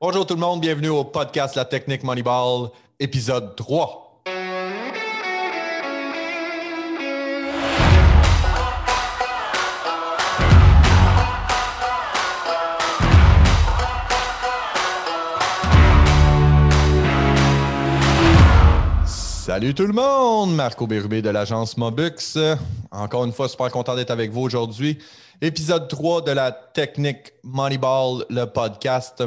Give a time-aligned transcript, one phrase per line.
[0.00, 4.22] Bonjour tout le monde, bienvenue au podcast La Technique Moneyball, épisode 3.
[19.06, 22.36] Salut tout le monde, Marco Bérubé de l'agence Mobux.
[22.90, 24.98] Encore une fois, super content d'être avec vous aujourd'hui.
[25.40, 29.22] Épisode 3 de la Technique Moneyball, le podcast.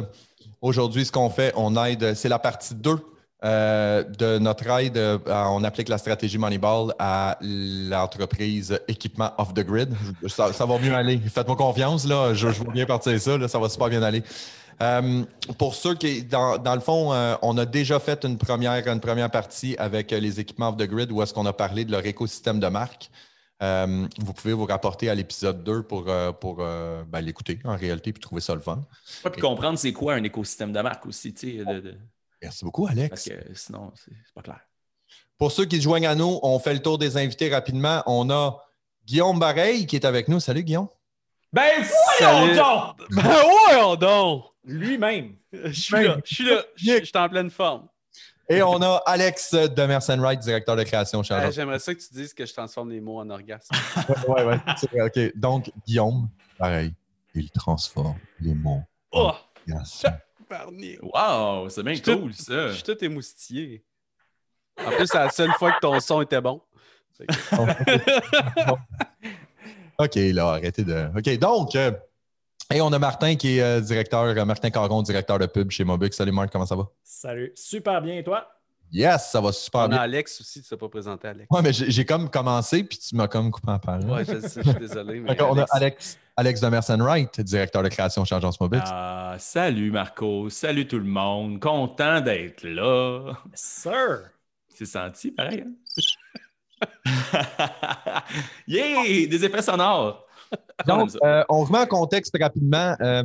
[0.60, 2.98] Aujourd'hui, ce qu'on fait, on aide, c'est la partie 2
[3.44, 4.96] euh, de notre aide.
[4.96, 9.94] euh, on applique la stratégie Moneyball à l'entreprise équipement off the grid.
[10.26, 11.18] Ça, va mieux aller.
[11.18, 12.34] Faites-moi confiance, là.
[12.34, 14.24] Je, je vais bien partir ça, ça va super bien aller.
[14.82, 15.22] Euh,
[15.58, 19.30] pour ceux qui, dans, dans le fond, on a déjà fait une première, une première
[19.30, 22.58] partie avec les équipements off the grid où est-ce qu'on a parlé de leur écosystème
[22.58, 23.10] de marque.
[23.62, 27.76] Euh, vous pouvez vous rapporter à l'épisode 2 pour, euh, pour euh, ben, l'écouter en
[27.76, 28.84] réalité puis trouver ça le fun.
[29.24, 31.96] Ouais, puis comprendre c'est quoi un écosystème de marque aussi, de- de-
[32.40, 33.08] Merci beaucoup, Alex.
[33.08, 34.60] parce que sinon, c'est pas clair.
[35.36, 38.02] Pour ceux qui se joignent à nous, on fait le tour des invités rapidement.
[38.06, 38.62] On a
[39.04, 40.38] Guillaume Bareil qui est avec nous.
[40.38, 40.88] Salut, Guillaume.
[41.52, 41.82] Ben,
[42.20, 42.96] voyons donc!
[43.10, 44.44] Ben ouais, donc!
[44.64, 45.34] Lui-même.
[45.52, 47.88] Je suis là, je suis là, je suis- je suis en pleine forme.
[48.50, 51.50] Et on a Alex de Merson Wright, directeur de création chez Euh.
[51.50, 53.74] J'aimerais ça que tu dises que je transforme les mots en orgasme.
[54.28, 55.36] Ouais, ouais, c'est vrai, OK.
[55.36, 56.94] Donc, Guillaume, pareil,
[57.34, 58.82] il transforme les mots.
[59.12, 59.32] Oh!
[59.66, 60.06] Yes.
[60.48, 60.98] Barnier.
[61.02, 62.68] Wow, c'est bien Je cool, ça.
[62.68, 63.84] Je suis tout émoustillé.
[64.82, 66.62] En plus, c'est la seule fois que ton son était bon.
[69.98, 71.10] OK, là, arrêtez de.
[71.16, 71.90] OK, donc, euh,
[72.74, 75.84] et on a Martin qui est euh, directeur, euh, Martin Caron, directeur de pub chez
[75.84, 76.16] Mobix.
[76.16, 76.88] Salut, Marc, comment ça va?
[77.02, 77.52] Salut.
[77.54, 78.46] Super bien, et toi?
[78.90, 79.98] Yes, ça va super On a bien.
[79.98, 81.46] Alex aussi, tu t'es pas présenté, Alex.
[81.50, 84.04] Ouais, mais j'ai comme commencé, puis tu m'as comme coupé en parole.
[84.04, 85.20] Ouais, je, sais, je suis désolé.
[85.20, 88.82] Mais qu'on a Alex- Alex, Alex de Merson Wright, directeur de création chez Agence Mobix.
[88.86, 93.34] Ah, salut Marco, salut tout le monde, content d'être là.
[93.54, 94.30] Sir.
[94.74, 95.72] C'est senti pareil, hein?
[98.68, 99.26] yeah!
[99.26, 100.27] Des effets sonores!
[100.86, 102.94] Donc, euh, on remet en contexte rapidement.
[103.00, 103.22] euh,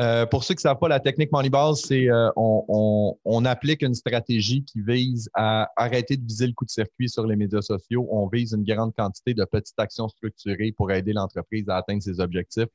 [0.00, 3.82] euh, pour ceux qui ne savent pas, la technique Moneyball, c'est on, on- on applique
[3.82, 7.60] une stratégie qui vise à arrêter de viser le coup de circuit sur les médias
[7.60, 8.08] sociaux.
[8.10, 12.20] On vise une grande quantité de petites actions structurées pour aider l'entreprise à atteindre ses
[12.20, 12.68] objectifs.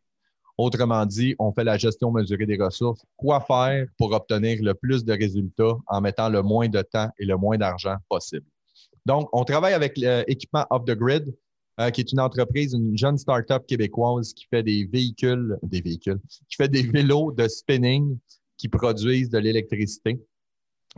[0.60, 3.04] Autrement dit, on fait la gestion mesurée des ressources.
[3.16, 7.26] Quoi faire pour obtenir le plus de résultats en mettant le moins de temps et
[7.26, 8.46] le moins d'argent possible?
[9.06, 11.34] Donc, on travaille avec l'équipement Off the Grid,
[11.80, 16.20] euh, qui est une entreprise, une jeune start-up québécoise qui fait des véhicules, des véhicules,
[16.50, 18.18] qui fait des vélos de spinning
[18.58, 20.20] qui produisent de l'électricité.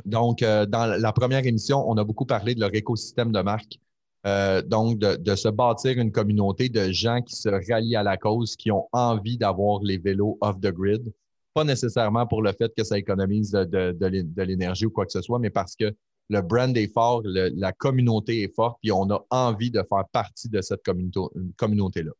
[0.05, 3.77] Donc, euh, dans la première émission, on a beaucoup parlé de leur écosystème de marque.
[4.25, 8.17] Euh, donc, de, de se bâtir une communauté de gens qui se rallient à la
[8.17, 11.11] cause, qui ont envie d'avoir les vélos off the grid.
[11.53, 14.91] Pas nécessairement pour le fait que ça économise de, de- de l'é- de l'énergie ou
[14.91, 15.93] quoi que ce soit, mais parce que
[16.29, 20.47] le brand est fort, la communauté est forte, puis on a envie de faire partie
[20.47, 22.11] de cette communauté- communauté-là.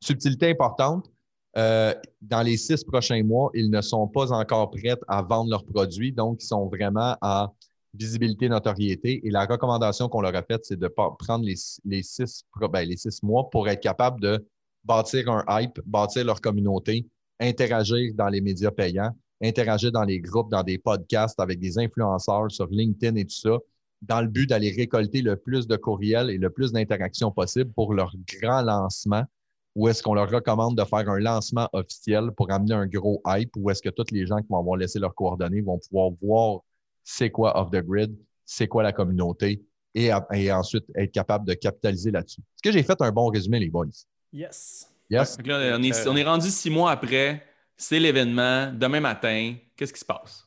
[0.00, 1.10] Subtilité importante,
[1.56, 5.64] euh, dans les six prochains mois, ils ne sont pas encore prêts à vendre leurs
[5.64, 7.52] produits, donc ils sont vraiment à
[7.94, 9.26] visibilité, notoriété.
[9.26, 13.22] Et la recommandation qu'on leur a faite, c'est de prendre les, six, ben, les six
[13.22, 14.46] mois pour être capable de
[14.84, 17.06] bâtir un hype, bâtir leur communauté,
[17.40, 22.50] interagir dans les médias payants, interagir dans les groupes, dans des podcasts avec des influenceurs
[22.50, 23.58] sur LinkedIn et tout ça,
[24.02, 27.94] dans le but d'aller récolter le plus de courriels et le plus d'interactions possible pour
[27.94, 29.24] leur grand lancement,
[29.74, 33.50] ou est-ce qu'on leur recommande de faire un lancement officiel pour amener un gros hype,
[33.56, 36.60] ou est-ce que tous les gens qui vont avoir laissé leurs coordonnées vont pouvoir voir
[37.04, 39.62] c'est quoi off the grid, c'est quoi la communauté,
[39.94, 40.12] et,
[40.52, 42.40] ensuite être capable de capitaliser là-dessus.
[42.40, 43.86] Est-ce que j'ai fait un bon résumé, les boys?
[44.32, 44.90] Yes.
[45.10, 45.38] Yes?
[45.44, 47.42] Là, on, est, on est rendu six mois après,
[47.78, 50.46] c'est l'événement, demain matin, qu'est-ce qui se passe?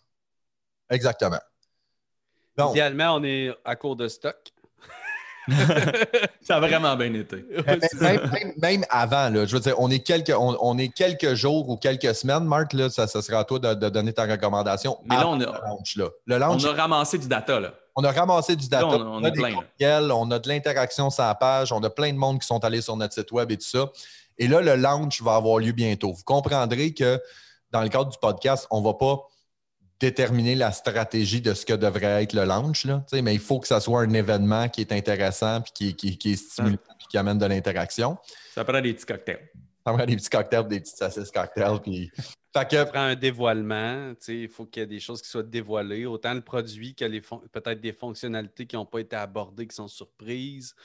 [0.90, 1.40] Exactement.
[2.58, 4.36] Donc, Idéalement, on est à court de stock.
[6.42, 7.44] Ça a vraiment bien été.
[8.00, 11.34] Même, même- même avant, là, je veux dire, on est quelques, on, on est quelques
[11.34, 14.25] jours ou quelques semaines, Marc, là, ça, ça sera à toi de, de donner ta
[14.25, 15.00] recommandation.
[15.06, 15.95] Mais là, on a- le launch.
[15.98, 16.10] Là.
[16.27, 17.74] Le On a ramassé du data, là.
[17.95, 21.10] on a ramassé du data, Là, on- on a plein, courriels, on a de l'interaction
[21.10, 23.51] sur la page, on a plein de monde qui sont allés sur notre site web
[23.51, 23.88] et tout ça.
[24.38, 26.13] Et là, le launch va avoir lieu bientôt.
[26.13, 27.19] Vous comprendrez que
[27.72, 29.19] dans le cadre du podcast, on ne va pas
[30.00, 33.68] déterminer la stratégie de ce que devrait être le launch, là, mais il faut que
[33.68, 37.18] ça soit un événement qui est intéressant, puis qui, qui- qui est stimulant, puis qui
[37.19, 38.18] amène de l'interaction.
[38.56, 39.48] Ça prend des petits cocktails.
[39.86, 42.12] Ça prend des petits cocktails, des petites saucisses cocktails, puis...
[42.54, 44.12] Fait que, Ça prend un dévoilement.
[44.27, 47.22] Il faut qu'il y ait des choses qui soient dévoilées, autant le produit que les
[47.22, 50.75] fon- peut-être des fonctionnalités qui n'ont pas été abordées, qui sont surprises.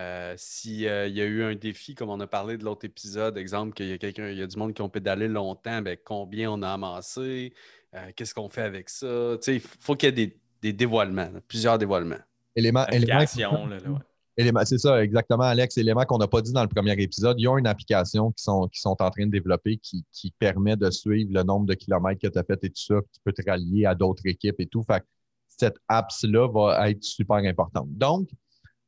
[0.00, 3.74] Euh, S'il y a eu un défi, comme on a parlé de l'autre épisode, exemple,
[3.74, 6.50] qu'il y a quelqu'un, il y a du monde qui ont pédalé longtemps, ben, combien
[6.50, 7.52] on a amassé,
[7.94, 9.32] Euh, Qu'est-ce qu'on fait avec ça?
[9.34, 12.20] Tu sais, Il faut qu'il y ait des, des dévoilements, là, plusieurs dévoilements.
[12.54, 13.98] Élément, élément- Application, là, là, ouais.
[14.36, 15.76] élément- c'est ça, exactement, Alex.
[15.76, 17.34] Élément qu'on n'a pas dit dans le premier épisode.
[17.40, 20.76] Ils ont une application qui sont, qui sont en train de développer qui, qui permet
[20.76, 22.94] de suivre le nombre de kilomètres que tu as fait et tout ça.
[23.02, 24.82] puis Tu peux te rallier à d'autres équipes et tout.
[24.84, 25.06] Fait que
[25.48, 27.88] cette app-là va être super importante.
[27.90, 28.28] Donc,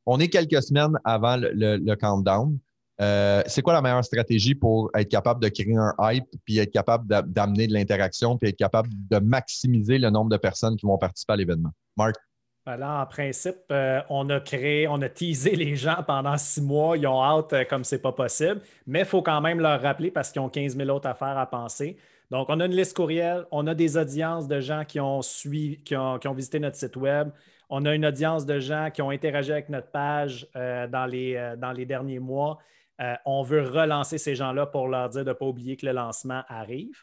[0.07, 2.59] on est quelques semaines avant le, countdown.
[3.01, 6.71] Euh, c'est quoi la meilleure stratégie pour être capable de créer un hype, puis être
[6.71, 10.87] capable d'a- d'amener de l'interaction, puis être capable de maximiser le nombre de personnes qui
[10.87, 11.71] vont participer à l'événement?
[11.97, 12.17] Marc?
[12.65, 16.61] Ben là, en principe, euh, on a créé, on a teasé les gens pendant six
[16.61, 16.97] mois.
[16.97, 18.61] Ils ont hâte euh, comme c'est pas possible.
[18.87, 21.47] Mais il faut quand même leur rappeler parce qu'ils ont 15 000 autres affaires à
[21.47, 21.97] penser.
[22.31, 25.83] Donc, on a une liste courriel, on a des audiences de gens qui ont, suivi,
[25.83, 27.31] qui ont visité notre site web.
[27.75, 31.37] On a une audience de gens qui ont interagi avec notre page euh, dans, les,
[31.37, 32.59] euh, dans les derniers mois.
[33.01, 35.93] Euh, on veut relancer ces gens-là pour leur dire de ne pas oublier que le
[35.93, 37.03] lancement arrive.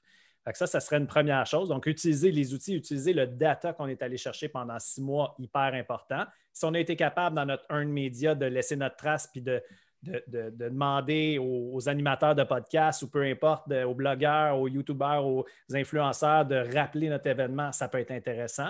[0.54, 1.70] Ça, ça serait une première chose.
[1.70, 5.74] Donc, utiliser les outils, utiliser le data qu'on est allé chercher pendant six mois, hyper
[5.74, 6.24] important.
[6.54, 9.64] Si on a été capable dans notre earn media de laisser notre trace puis de,
[10.04, 15.26] de, de- de demander aux, animateurs de podcasts ou peu importe, aux blogueurs, aux YouTubeurs,
[15.26, 18.70] aux influenceurs de rappeler notre événement, ça peut être intéressant.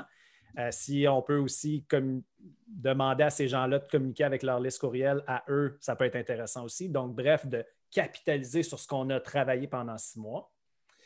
[0.57, 1.85] Euh, si on peut aussi
[2.67, 6.15] demander à ces gens-là de communiquer avec leur liste courriel à eux, ça peut être
[6.15, 6.89] intéressant aussi.
[6.89, 10.51] Donc, bref, de capitaliser sur ce qu'on a travaillé pendant six mois.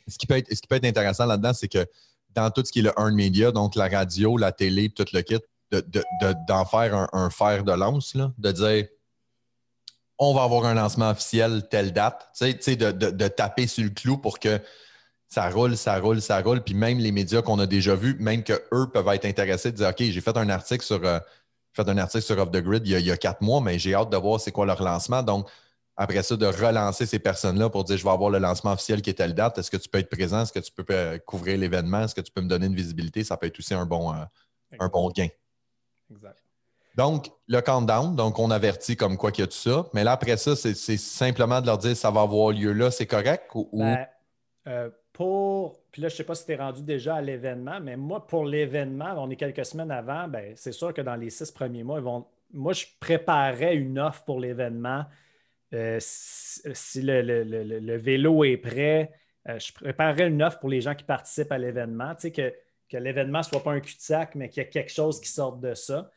[0.08, 1.86] Ce qui peut être, ce qui peut être intéressant là-dedans, c'est que
[2.32, 5.22] dans tout ce qui est le earned media, donc la radio, la télé, tout le
[5.22, 5.40] kit,
[5.72, 8.88] de- de- de- d'en faire un, fer de lance, là, de dire
[10.20, 14.40] on va avoir un lancement officiel telle date, de- de taper sur le clou pour
[14.40, 14.60] que
[15.34, 16.62] ça roule, ça roule, ça roule.
[16.62, 19.90] Puis même les médias qu'on a déjà vus, même qu'eux peuvent être intéressés de dire
[19.90, 21.20] OK, j'ai fait un article sur, euh,
[21.74, 23.60] fait un article sur Off the Grid il y a, il y a quatre mois,
[23.60, 25.24] mais j'ai hâte de voir c'est quoi leur lancement.
[25.24, 25.50] Donc,
[25.96, 29.10] après ça, de relancer ces personnes-là pour dire je vais avoir le lancement officiel qui
[29.10, 29.58] est telle date.
[29.58, 30.42] Est-ce que tu peux être présent?
[30.44, 32.02] Est-ce que tu peux euh, couvrir l'événement?
[32.02, 33.24] Est-ce que tu peux me donner une visibilité?
[33.24, 34.24] Ça peut être aussi un bon, euh,
[34.80, 35.30] un bon gain.
[36.12, 36.38] Exact.
[36.96, 39.88] Donc, le countdown, donc on avertit comme quoi qu'il y a tout ça.
[39.94, 42.92] Mais là, après ça, c'est c'est simplement de leur dire ça va avoir lieu là,
[42.92, 43.50] c'est correct?
[43.56, 44.08] Ou, ou- Ben,
[44.68, 45.80] euh, pour.
[45.92, 48.26] Puis là, je ne sais pas si tu es rendu déjà à l'événement, mais moi,
[48.28, 51.84] pour l'événement, on est quelques semaines avant, ben, c'est sûr que dans les six premiers
[51.84, 52.26] mois, ils vont.
[52.52, 55.06] Moi, je préparais une offre pour l'événement.
[55.74, 59.12] Euh, si le, le- le- le- vélo est prêt,
[59.50, 62.14] euh, je préparerais une offre pour les gens qui participent à l'événement.
[62.16, 62.54] Tu sais, que,
[62.90, 65.60] que l'événement ne soit pas un cul-de-sac, mais qu'il y ait quelque chose qui sorte
[65.62, 66.12] de ça.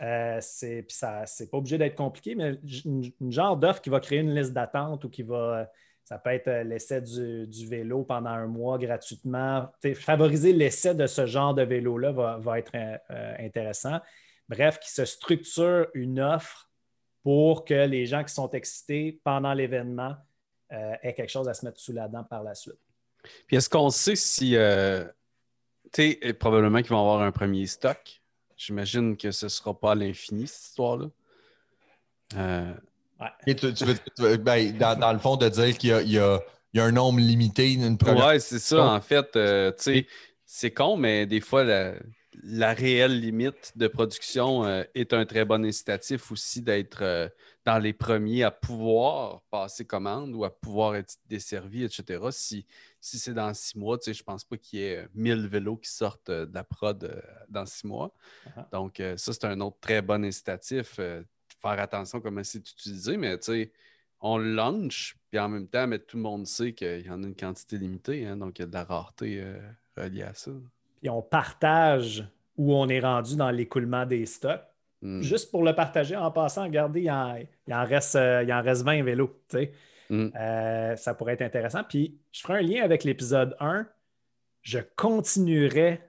[0.00, 3.90] Euh, c'est, puis ça, c'est pas obligé d'être compliqué, mais une, une genre d'offre qui
[3.90, 5.70] va créer une liste d'attente ou qui va.
[6.04, 9.72] Ça peut être euh, l'essai du, vélo pendant un mois gratuitement.
[9.94, 14.00] Favoriser l'essai de ce genre de vélo-là va, être euh, euh, intéressant.
[14.48, 16.68] Bref, qui se structure une offre
[17.22, 20.16] pour que les gens qui sont excités pendant l'événement
[20.70, 22.78] aient quelque chose à se mettre sous la dent par la suite.
[23.46, 24.56] Puis est-ce qu'on sait si,
[25.92, 28.22] tu sais, probablement qu'ils vont avoir un premier stock?
[28.56, 31.08] J'imagine que ce ne sera pas à l'infini, cette histoire-là.
[33.46, 36.02] Tu- tu veux- tu veux- ben, dans, dans le fond, de dire qu'il y a,
[36.02, 36.40] il y a-
[36.74, 38.26] il y a un nombre limité, une première.
[38.26, 39.36] Ouais, c'est ça, Donc- en fait.
[39.36, 40.06] euh, tu sais,
[40.46, 41.94] c'est con, mais des fois, la,
[42.42, 47.28] la réelle limite de production euh, est un très bon incitatif aussi d'être euh,
[47.66, 52.20] dans les premiers à pouvoir passer commande ou à pouvoir être desservi, etc.
[52.30, 52.64] Si,
[53.00, 55.46] si c'est dans six mois, tu sais, je pense pas qu'il y ait euh, 1000
[55.46, 57.20] vélos qui sortent euh, de la prod euh,
[57.50, 58.14] dans six mois.
[58.46, 58.64] Uh-huh.
[58.72, 60.98] Donc, euh, ça, c'est un autre très bon incitatif.
[61.62, 63.72] Faire attention comment c'est utilisé, mais tu sais,
[64.20, 67.22] on le launch, puis en même temps, mais tout le monde sait qu'il y en
[67.22, 69.58] a une quantité limitée, hein, donc il y a de la rareté euh,
[69.96, 70.50] reliée à ça.
[71.00, 72.24] Puis on partage
[72.56, 74.62] où on est rendu dans l'écoulement des stocks.
[75.00, 75.20] Hmm.
[75.20, 78.62] Juste pour le partager en passant, regardez, il en, il en reste, euh, il en
[78.62, 79.42] reste 20 vélos.
[79.48, 79.72] tu sais.
[80.12, 80.28] Mm.
[80.36, 81.82] Euh, ça pourrait être intéressant.
[81.82, 83.86] Puis je ferai un lien avec l'épisode 1.
[84.60, 86.00] Je continuerai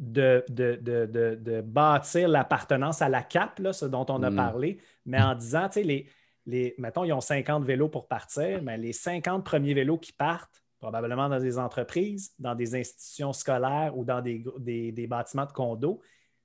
[0.00, 4.30] de, de, de- de- de bâtir l'appartenance à la CAP, là, ce dont on a
[4.30, 4.36] Mm.
[4.36, 6.08] parlé, mais en disant, tu sais, les,
[6.46, 10.64] les, mettons, ils ont 50 vélos pour partir, mais les 50 premiers vélos qui partent,
[10.80, 15.52] probablement dans des entreprises, dans des institutions scolaires ou dans des, des- des bâtiments de
[15.52, 16.00] condos,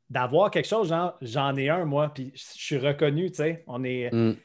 [0.09, 3.83] d'avoir quelque chose, genre, j'en ai un, moi, puis je suis reconnu, tu sais, on
[3.85, 4.35] est Mm.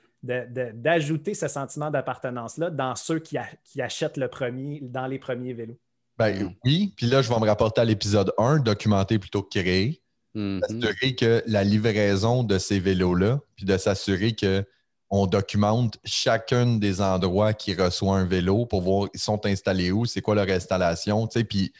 [0.75, 5.53] d'ajouter ce sentiment d'appartenance-là dans ceux qui, a- qui achètent le premier, dans les premiers
[5.55, 5.79] vélos.
[6.21, 6.55] Ben Mm.
[6.65, 10.03] oui, puis là, je vais me rapporter à l'épisode 1, documenter plutôt que créer.
[10.35, 10.61] Mhm.
[10.69, 14.65] S'assurer que la livraison de ces vélos-là, puis de s'assurer que
[15.13, 20.05] on documente chacun des endroits qui reçoit un vélo pour voir ils sont installés où,
[20.07, 21.73] c'est quoi leur installation, tu sais, puis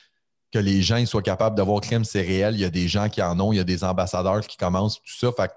[0.53, 2.55] que les gens ils soient capables de voir crème, c'est réel.
[2.55, 4.97] Il y a des gens qui en ont, il y a des ambassadeurs qui commencent,
[4.97, 5.31] tout ça.
[5.33, 5.53] Fait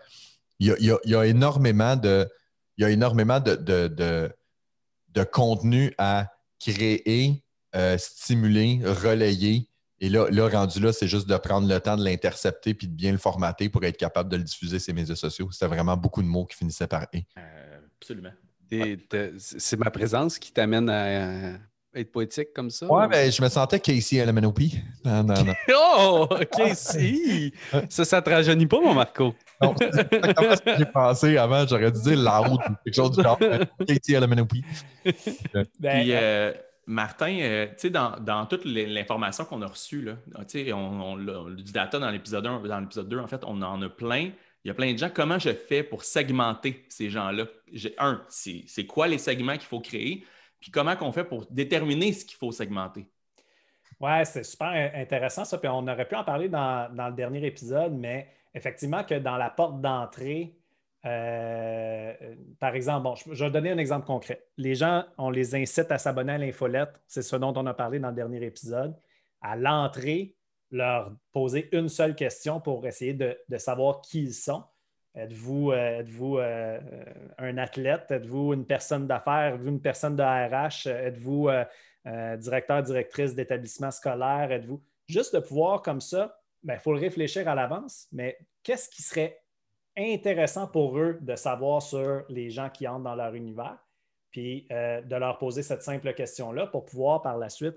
[0.59, 2.29] il y a, il y a- il y a énormément de,
[2.77, 4.31] il y a énormément de, de, de-
[5.13, 6.27] de contenu à
[6.59, 7.42] créer,
[7.75, 9.67] euh, stimuler, relayer
[9.99, 12.93] Et là, là, rendu là, c'est juste de prendre le temps de l'intercepter puis de
[12.93, 15.49] bien le formater pour être capable de le diffuser sur les médias sociaux.
[15.51, 18.33] C'était vraiment beaucoup de mots qui finissaient par «et Euh, absolument.
[19.37, 21.57] C'est ma présence qui t'amène à
[21.95, 22.91] être poétique comme ça?
[22.91, 24.59] Ouais, ben, je me sentais Casey LMNOP.
[25.05, 25.53] Non, non, non.
[25.75, 26.27] Oh,
[26.73, 27.53] si!
[27.89, 29.35] Ça, ça te rajeunit pas, mon Marco?
[29.61, 31.67] Non, c'est exactement ce que j'ai pensé avant.
[31.67, 33.37] J'aurais dû dire loud ou quelque chose du genre.
[33.87, 34.53] Casey LMNOP.
[35.53, 35.65] Ben,
[36.01, 36.51] Puis, euh,
[36.85, 41.55] Martin, euh, dans, dans toute l'in- l'information qu'on a reçue, là, sais, on, on l'a-
[41.55, 44.31] du data dans l'épisode 1, dans l'épisode 2, en fait, on en a plein.
[44.65, 45.09] Il y a plein de gens.
[45.13, 47.47] Comment je fais pour segmenter ces gens-là?
[47.97, 50.25] Un, c'est quoi les segments qu'il faut créer?
[50.59, 53.05] Puis comment qu'on fait pour déterminer ce qu'il faut segmenter?
[53.99, 55.57] Ouais, c'est super in- intéressant ça.
[55.57, 59.37] Puis on aurait pu en parler dans, dans le dernier épisode, mais effectivement que dans
[59.37, 60.55] la porte d'entrée,
[61.05, 62.13] euh,
[62.59, 64.45] par exemple, bon, je, vais donner un exemple concret.
[64.57, 67.01] Les gens, on les incite à s'abonner à l'infolette.
[67.07, 68.95] C'est ce dont on a parlé dans le dernier épisode.
[69.41, 70.37] À l'entrée,
[70.71, 74.63] leur poser une seule question pour essayer de, savoir qui ils sont.
[75.15, 76.79] Êtes-vous euh, euh,
[77.37, 78.09] un athlète?
[78.09, 79.53] Êtes-vous une personne d'affaires?
[79.55, 80.87] Êtes-vous une personne de RH?
[80.87, 81.63] Êtes-vous euh,
[82.07, 84.51] euh, directeur, directrice d'établissement scolaire?
[84.51, 84.81] Êtes-vous?
[85.07, 86.39] Juste de pouvoir comme ça?
[86.63, 89.42] Il faut le réfléchir à l'avance, mais qu'est-ce qui serait
[89.97, 93.77] intéressant pour eux de savoir sur les gens qui entrent dans leur univers?
[94.31, 97.75] Puis euh, de leur poser cette simple question-là pour pouvoir par la suite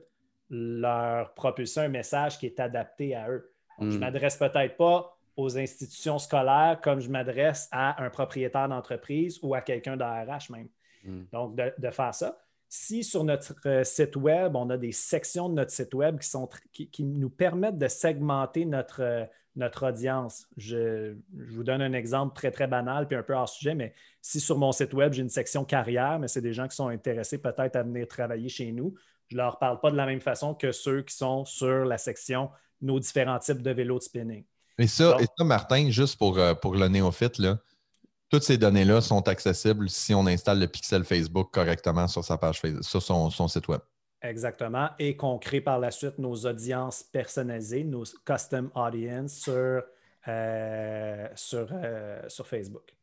[0.49, 3.53] leur propulser un message qui est adapté à eux.
[3.79, 4.01] Donc, Je ne Mm.
[4.01, 9.61] m'adresse peut-être pas aux institutions scolaires comme je m'adresse à un propriétaire d'entreprise ou à
[9.61, 10.69] quelqu'un de RH même.
[11.05, 11.25] Mm.
[11.33, 12.39] Donc, de, de faire ça.
[12.69, 16.29] Si sur notre euh, site web, on a des sections de notre site web qui,
[16.29, 19.25] sont, qui, qui nous permettent de segmenter notre, euh,
[19.57, 20.47] notre audience.
[20.57, 23.95] Je, je vous donne un exemple très, très banal puis un peu hors sujet, mais
[24.21, 26.89] si sur mon site web, j'ai une section carrière, mais c'est des gens qui sont
[26.89, 28.95] intéressés peut-être à venir travailler chez nous,
[29.29, 31.99] je ne leur parle pas de la même façon que ceux qui sont sur la
[31.99, 34.45] section nos différents types de vélos de spinning.
[34.79, 37.59] Et ça, Donc- et ça, Martin, juste pour, euh, pour le néophyte, là,
[38.29, 42.61] toutes ces données-là sont accessibles si on installe le pixel Facebook correctement sur sa page
[42.83, 43.81] sur son, son site web.
[44.23, 44.91] Exactement.
[44.99, 49.83] Et qu'on crée par la suite nos audiences personnalisées, nos custom audience sur,
[50.29, 52.95] euh, sur, euh, sur Facebook.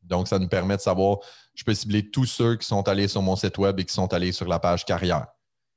[0.00, 1.18] Donc, ça nous permet de savoir,
[1.54, 4.10] je peux cibler tous ceux qui sont allés sur mon site web et qui sont
[4.14, 5.26] allés sur la page carrière.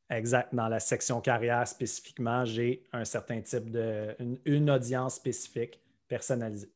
[0.10, 0.54] Exact.
[0.54, 4.16] Dans la section carrière spécifiquement, j'ai un certain type de.
[4.20, 6.72] une, une audience spécifique personnalisée.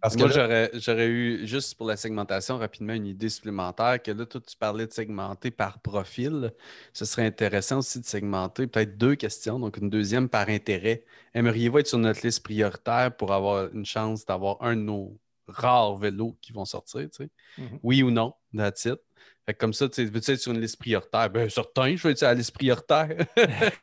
[0.00, 4.12] Parce que Moi, là- j'aurais, eu, juste pour la segmentation, rapidement, une idée supplémentaire que
[4.12, 6.52] là, toi, tu parlais de segmenter par profil.
[6.92, 11.04] Ce serait intéressant aussi de segmenter peut-être deux questions, donc une deuxième par intérêt.
[11.34, 15.18] Aimeriez-vous être sur notre liste prioritaire pour avoir une chance d'avoir un de nos
[15.48, 17.30] rares vélos qui vont sortir, tu sais?
[17.58, 17.80] Mhm.
[17.82, 19.00] Oui ou non, that's it.
[19.46, 21.30] Fait que comme ça, tu sais, veux-tu être sur une liste prioritaire?
[21.30, 23.08] Ben, certain, je veux être sur la liste prioritaire.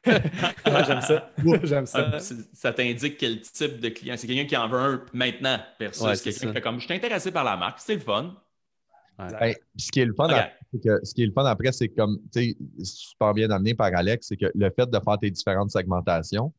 [0.05, 1.29] Ouais, j'aime ça.
[1.63, 2.19] j'aime ça.
[2.53, 4.15] Ça t'indique quel type de client.
[4.17, 6.47] C'est quelqu'un qui en veut un maintenant versus Ouais, c'est quelqu'un ça.
[6.47, 8.35] qui fait comme je suis intéressé par la marque, c'est le fun.
[9.17, 11.71] Ben, ce qui est le fun, après, c'est que, ce qui est le fun après,
[11.71, 15.19] c'est comme, tu sais, super bien amené par Alex, c'est que le fait de faire
[15.19, 16.51] tes différentes segmentations,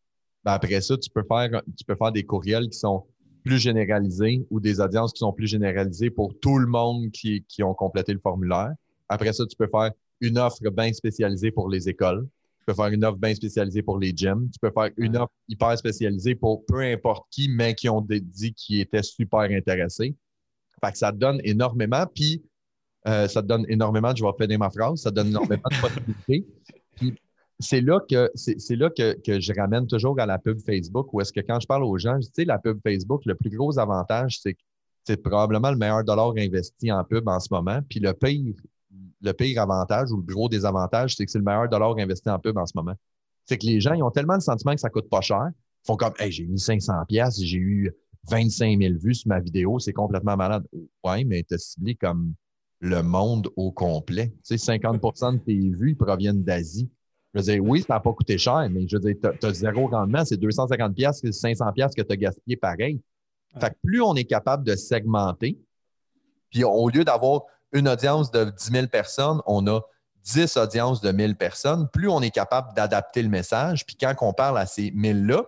[0.44, 3.04] ben après ça, tu peux faire, tu peux faire des courriels qui sont
[3.44, 7.62] plus généralisés ou des audiences qui sont plus généralisées pour tout le monde qui, qui
[7.62, 8.72] ont complété le formulaire.
[9.08, 12.26] Après ça, tu peux faire une offre bien spécialisée pour les écoles.
[12.60, 14.48] Tu peux faire une offre bien spécialisée pour les gyms.
[14.50, 18.54] Tu peux faire une offre hyper spécialisée pour peu importe qui, mais qui ont dit
[18.54, 20.14] qu'ils étaient super intéressés.
[20.82, 22.42] Fait que ça te donne énormément, puis
[23.06, 25.80] euh, ça te donne énormément, je vais finir ma phrase, ça te donne énormément de
[25.80, 26.46] possibilités.
[26.96, 27.14] Puis
[27.58, 31.12] c'est là que c'est c'est là que, que je ramène toujours à la pub Facebook,
[31.12, 33.24] où est-ce que quand je parle aux gens, je dis, tu sais, la pub Facebook,
[33.26, 34.60] le plus gros avantage, c'est que
[35.04, 37.80] c'est probablement le meilleur dollar investi en pub en ce moment.
[37.88, 38.54] Puis le pire,
[39.24, 42.38] le pire avantage ou le gros désavantage, c'est que c'est le meilleur dollar investi en
[42.38, 42.94] pub en ce moment.
[43.46, 45.50] C'est que les gens, ils ont tellement le sentiment que ça coûte pas cher.
[45.50, 47.92] Ils font comme, hey, j'ai mis 500 pièces, j'ai eu
[48.28, 50.64] 25 000 vues sur ma vidéo, c'est complètement malade.
[51.04, 52.34] Ouais, mais tu as ciblé comme
[52.80, 54.32] le monde au complet.
[54.46, 56.90] Tu sais, 50% de tes vues proviennent d'Asie.
[57.32, 59.54] Je veux dire, oui, ça n'a pas coûté cher, mais je veux dire, tu as,
[59.54, 63.00] zéro rendement, c'est 250 pièces, c'est 500 pièces que tu as gaspillé pareil.
[63.58, 65.58] Fait que plus on est capable de segmenter,
[66.50, 67.42] puis au lieu d'avoir
[67.74, 69.80] une audience de 10 000 personnes, on a
[70.24, 73.84] 10 audiences de 1000 personnes, plus on est capable d'adapter le message.
[73.84, 75.44] Puis quand on parle à ces 1000-là,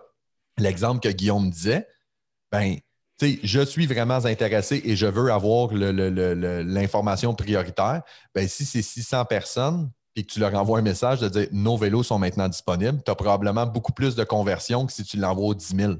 [0.59, 1.87] l'exemple que Guillaume disait,
[2.51, 2.75] ben,
[3.19, 8.03] tu sais, je suis vraiment intéressé et je veux avoir l'information prioritaire.
[8.35, 11.77] Ben, si c'est 600 personnes et que tu leur envoies un message de dire nos
[11.77, 15.47] vélos sont maintenant disponibles, tu as probablement beaucoup plus de conversion que si tu l'envoies
[15.47, 15.93] aux 10 000.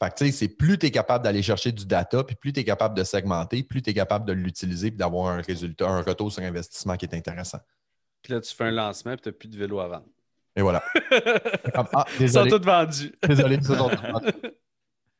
[0.00, 2.52] Fait que, tu sais, c'est plus tu es capable d'aller chercher du data, puis plus
[2.52, 5.88] tu es capable de segmenter, plus tu es capable de l'utiliser et d'avoir un résultat,
[5.88, 7.58] un retour sur investissement qui est intéressant.
[8.22, 10.06] Puis là, tu fais un lancement, puis tu n'as plus de vélo à vendre.
[10.54, 10.82] Et voilà.
[11.74, 13.12] ah, Ils sont tous vendus.
[13.26, 14.32] désolé, ils sont tous vendus.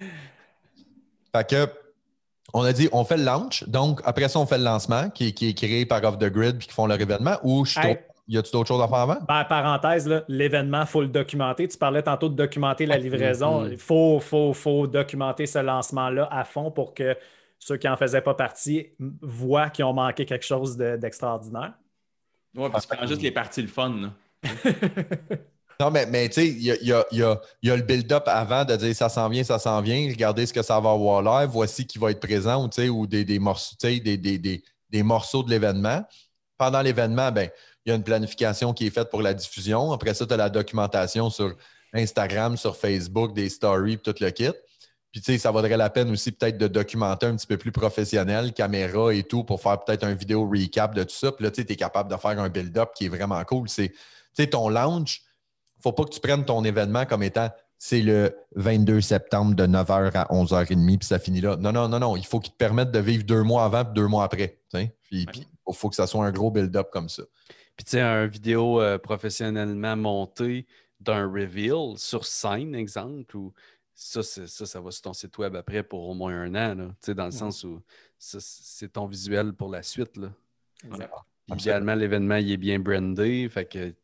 [1.35, 1.69] Fait que,
[2.55, 3.65] on a dit, on fait le launch.
[3.65, 6.69] Donc, après ça, on fait le lancement qui, est créé par Off the Grid puis
[6.69, 7.37] qui font leur événement.
[7.43, 7.79] Ou je
[8.29, 9.19] y a-tu d'autres choses à faire avant?
[9.27, 11.67] Ben, parenthèse, l'événement, il faut le documenter.
[11.67, 13.67] Tu parlais tantôt de documenter la livraison.
[13.67, 17.17] Il faut, faut, faut documenter ce lancement-là à fond pour que
[17.59, 18.89] ceux qui n'en faisaient pas partie
[19.21, 21.73] voient qu'ils ont manqué quelque chose d'extraordinaire.
[22.55, 24.13] oui, parce que juste les parties le fun.
[25.81, 29.29] non, mais, mais tu sais, il y a, le build-up avant de dire ça s'en
[29.29, 32.21] vient, ça s'en vient, regardez ce que ça va avoir l'air, voici qui va être
[32.21, 36.05] présent ou, ou des, des, morceaux, des, des, des, morceaux de l'événement.
[36.57, 37.51] Pendant l'événement, ben,
[37.89, 39.93] il y a une planification qui est faite pour la diffusion.
[39.93, 41.57] Après ça, tu as la documentation sur
[41.95, 44.51] Instagram, sur Facebook, des stories, tout le kit.
[45.11, 47.73] Puis, tu sais, ça vaudrait la peine aussi peut-être de documenter un petit peu plus
[47.73, 51.33] professionnel, caméra et tout, pour faire peut-être un vidéo recap de tout ça.
[51.33, 53.71] Puis là, tu es capable de faire un build-up qui est vraiment cool.
[53.71, 53.97] C'est, tu
[54.35, 55.23] sais, ton launch,
[55.83, 60.11] faut pas que tu prennes ton événement comme étant c'est le 22 septembre de 9h
[60.15, 61.57] à 11h30, puis ça finit là.
[61.57, 62.17] Non, non, non, non.
[62.17, 64.61] Il faut qu'il te permette de vivre deux mois avant et deux mois après.
[64.71, 67.23] Puis, il faut que ça soit un gros build-up comme ça.
[67.79, 70.67] Puis, tu sais, un vidéo euh, professionnellement montée
[70.99, 73.55] d'un reveal sur scène, exemple, ou
[73.95, 77.15] ça, ça, ça va sur ton site web après pour au moins un an, là,
[77.15, 77.81] dans le sens où
[78.19, 80.17] c'est ton visuel pour la suite.
[80.17, 80.33] Là.
[81.55, 83.95] Idéalement, l'événement il est bien brandé, fait que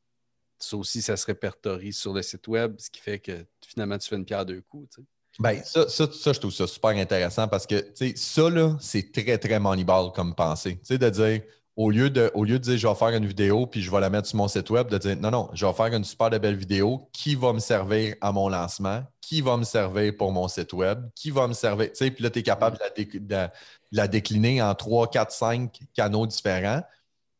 [0.56, 4.08] ça aussi, ça se répertorie sur le site web, ce qui fait que finalement, tu
[4.08, 5.00] fais une pierre deux coups.
[5.40, 9.36] Ben, ça, ça, ça, je trouve ça super intéressant parce que ça, là, c'est très,
[9.36, 10.76] très Moneyball comme pensée.
[10.76, 11.42] Tu sais, de dire,
[11.76, 14.00] au lieu de, au lieu de dire je vais faire une vidéo puis je vais
[14.00, 16.30] la mettre sur mon site web, de dire non, non, je vais faire une super
[16.30, 20.46] belle vidéo qui va me servir à mon lancement, qui va me servir pour mon
[20.48, 21.88] site web, qui va me servir.
[21.88, 23.48] Tu sais, puis là, tu es capable de
[23.92, 26.82] la, décliner en 3, 4, 5 canaux différents.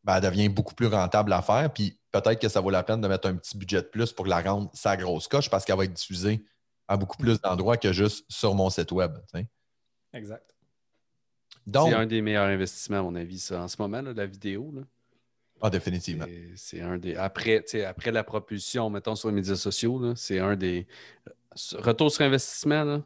[0.03, 1.71] Ben, elle devient beaucoup plus rentable à faire.
[1.73, 4.27] Puis peut-être que ça vaut la peine de mettre un petit budget de plus pour
[4.27, 6.43] la rendre sa grosse coche parce qu'elle va être diffusée
[6.87, 9.17] à beaucoup plus d'endroits que juste sur mon site web.
[10.13, 10.54] Exact.
[11.73, 14.73] C'est un des meilleurs investissements, à mon avis, ça, en ce moment, la vidéo.
[15.61, 16.25] Ah, définitivement.
[16.55, 17.15] C'est un des.
[17.15, 20.87] Après, après la propulsion, mettons, sur les médias sociaux, c'est un des.
[21.77, 23.01] Retour sur investissement,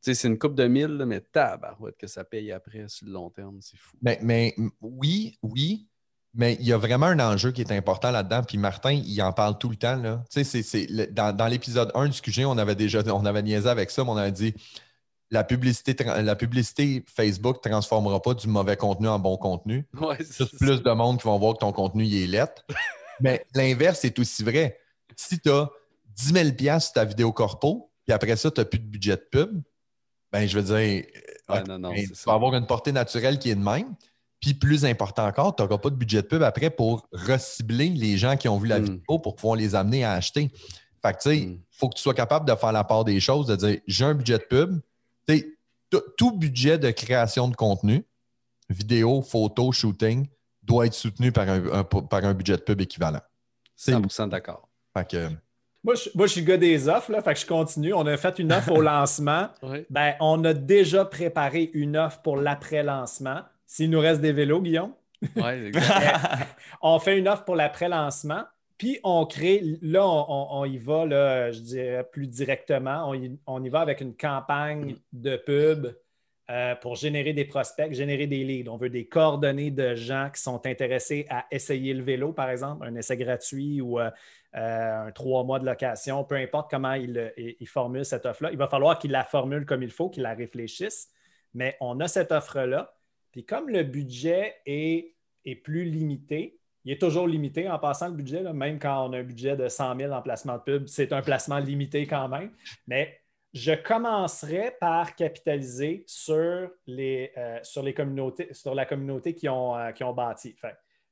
[0.00, 3.58] c'est une coupe de mille, mais tabarouette que ça paye après sur le long terme,
[3.60, 3.96] c'est fou.
[4.02, 5.86] Mais, mais oui, oui,
[6.34, 8.42] mais il y a vraiment un enjeu qui est important là-dedans.
[8.42, 9.96] Puis Martin, il en parle tout le temps.
[9.96, 10.24] Là.
[11.10, 14.10] dans, dans l'épisode 1 du QG, on avait déjà on avait niaisé avec ça, mais
[14.10, 14.54] on avait dit
[15.30, 19.86] la publicité, la publicité Facebook ne transformera pas du mauvais contenu en bon contenu.
[20.00, 22.64] Ouais, Juste plus de monde qui vont voir que ton contenu est lettre.
[23.20, 24.78] Mais l'inverse est aussi vrai.
[25.14, 25.68] Si tu as
[26.16, 29.26] 10 000 sur ta vidéo corpo, puis après ça, tu n'as plus de budget de
[29.30, 29.62] pub,
[30.32, 31.04] ben je veux dire,
[31.48, 33.94] ben, tu vas avoir une portée naturelle qui est de même.
[34.40, 38.16] Puis plus important encore, tu n'auras pas de budget de pub après pour recibler les
[38.16, 38.84] gens qui ont vu la hmm.
[38.84, 40.50] vidéo pour pouvoir les amener à acheter.
[41.02, 41.60] Fait que tu sais, il hmm.
[41.70, 44.14] faut que tu sois capable de faire la part des choses, de dire j'ai un
[44.14, 44.80] budget de pub,
[46.16, 48.04] tout budget de création de contenu,
[48.68, 50.26] vidéo, photo, shooting,
[50.62, 53.20] doit être soutenu par un, par un budget de pub équivalent.
[53.78, 54.68] 100% d'accord.
[55.82, 57.94] Moi je, suis le gars des offres, là, fait que je continue.
[57.94, 59.48] On a fait une offre au lancement.
[59.88, 63.40] ben, on a déjà préparé une offre pour l'après-lancement.
[63.66, 64.92] S'il nous reste des vélos, Guillaume.
[65.36, 65.72] Oui,
[66.82, 68.44] on fait une offre pour l'après-lancement.
[68.80, 73.12] Puis on crée, là, on, y va, je dirais plus directement,
[73.46, 75.94] on y, va avec une campagne de pub
[76.50, 78.70] euh, pour générer des prospects, générer des leads.
[78.70, 82.86] On veut des coordonnées de gens qui sont intéressés à essayer le vélo, par exemple,
[82.86, 84.10] un essai gratuit ou euh,
[84.56, 88.50] euh, un trois mois de location, peu importe comment il, il cette offre-là.
[88.50, 91.10] Il va falloir qu'il la formule comme il faut, qu'il la réfléchisse.
[91.52, 92.96] Mais on a cette offre-là.
[93.30, 95.14] Puis comme le budget est
[95.64, 99.22] plus limité, il est toujours limité en passant le budget, même quand on a un
[99.22, 102.50] budget de 100 000 en placement de pub, c'est un placement limité quand même.
[102.86, 103.20] Mais
[103.52, 109.76] je commencerai par capitaliser sur, les, euh, sur, les communautés, sur la communauté qui ont,
[109.76, 110.56] euh, qui ont bâti.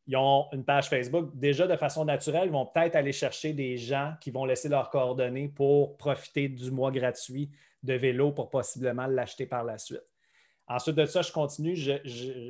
[0.06, 1.30] ils ont une page Facebook.
[1.34, 4.88] Déjà, de façon naturelle, ils vont peut-être aller chercher des gens qui vont laisser leurs
[4.90, 7.50] coordonnées pour profiter du mois gratuit
[7.82, 10.04] de vélo pour possiblement l'acheter par la suite.
[10.70, 11.76] Ensuite de ça, je continue.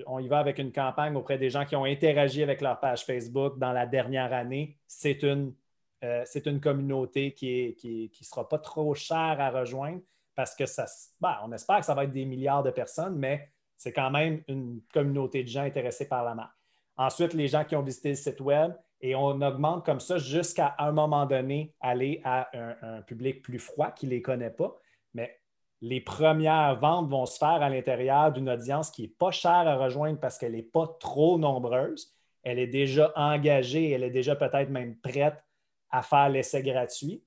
[0.06, 3.04] on y va avec une campagne auprès des gens qui ont interagi avec leur page
[3.04, 4.76] Facebook dans la dernière année.
[4.88, 5.54] C'est une,
[6.02, 6.24] euh,
[6.60, 10.00] communauté qui ne sera pas trop chère à rejoindre
[10.34, 10.86] parce que ça,
[11.20, 14.42] ben, on espère que ça va être des milliards de personnes, mais c'est quand même
[14.48, 16.54] une communauté de gens intéressés par la marque.
[16.96, 20.74] Ensuite, les gens qui ont visité le site web et on augmente comme ça jusqu'à
[20.78, 24.76] un moment donné aller à un, un public plus froid qui ne les connaît pas.
[25.14, 25.40] Mais
[25.80, 29.76] les premières ventes vont se faire à l'intérieur d'une audience qui n'est pas chère à
[29.76, 32.12] rejoindre parce qu'elle n'est pas trop nombreuse.
[32.42, 35.42] Elle est déjà engagée, elle est déjà peut-être même prête
[35.90, 37.22] à faire l'essai gratuit.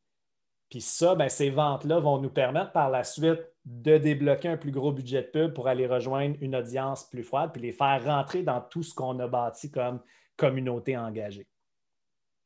[0.70, 4.72] Puis ça, ben, ces ventes-là vont nous permettre par la suite de débloquer un plus
[4.72, 8.42] gros budget de pub pour aller rejoindre une audience plus froide, puis les faire rentrer
[8.42, 10.00] dans tout ce qu'on a bâti comme
[10.36, 11.48] communauté engagée.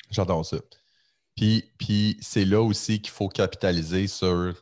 [0.09, 0.57] J'adore ça.
[1.35, 4.55] Puis, puis c'est là aussi qu'il faut capitaliser sur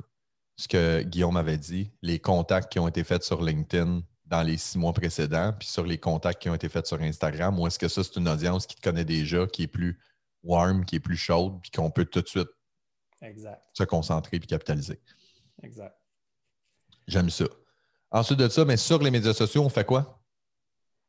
[0.56, 4.58] ce que Guillaume avait dit, les contacts qui ont été faits sur LinkedIn dans les
[4.58, 7.80] six mois précédents, puis sur les contacts qui ont été faits sur Instagram, ou est-ce
[7.80, 10.00] que ça, c'est une audience qui te connaît déjà, qui est plus
[10.44, 12.50] warm, qui est plus chaude, puis qu'on peut tout de suite
[13.74, 15.00] se concentrer puis capitaliser?
[15.62, 15.96] Exact.
[17.08, 17.46] J'aime ça.
[18.12, 20.20] Ensuite de ça, mais sur les médias sociaux, on fait quoi?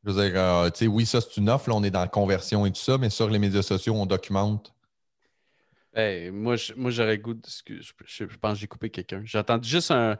[0.03, 2.01] Je veux dire, euh, tu sais, oui, ça, c'est une offre, là, on est dans
[2.01, 4.74] la conversion et tout ça, mais sur les médias sociaux, on documente.
[6.31, 7.41] Moi, moi, j'aurais goût de.
[7.67, 9.21] Je, je, pense que j'ai coupé quelqu'un.
[9.23, 10.17] J'attends juste un.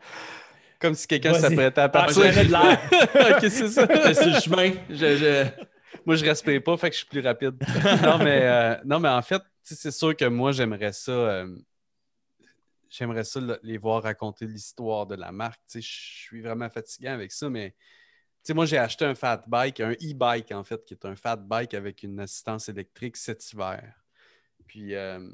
[0.79, 2.23] Comme si quelqu'un s'apprêtait à partir.
[2.23, 3.35] de l'air.
[3.38, 3.88] ok, c'est ça.
[4.13, 4.71] c'est le chemin.
[6.05, 7.55] Moi, je respire pas, fait que je suis plus rapide.
[8.03, 11.11] non, mais, euh, non, mais en fait, c'est sûr que moi, j'aimerais ça.
[11.11, 11.55] Euh,
[12.89, 15.61] j'aimerais ça les voir raconter l'histoire de la marque.
[15.73, 17.73] Je suis vraiment fatigué avec ça, mais
[18.53, 21.73] moi, j'ai acheté un fat bike, un e-bike en fait, qui est un fat bike
[21.73, 23.93] avec une assistance électrique cet hiver.
[24.67, 25.27] Puis euh,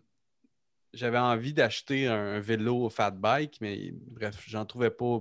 [0.93, 5.19] j'avais envie d'acheter un, vélo fat bike, mais bref, j'en trouvais pas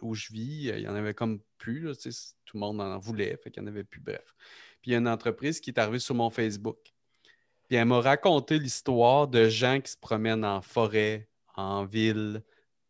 [0.00, 0.68] où je vis.
[0.68, 1.96] Il y en avait comme plus.
[2.44, 4.00] tout le monde en voulait, fait qu'il n'y en avait plus.
[4.00, 4.34] Bref.
[4.80, 6.78] Puis il y a une entreprise qui est arrivée sur mon Facebook.
[7.68, 12.42] Puis elle m'a raconté l'histoire de gens qui se promènent en forêt, en ville,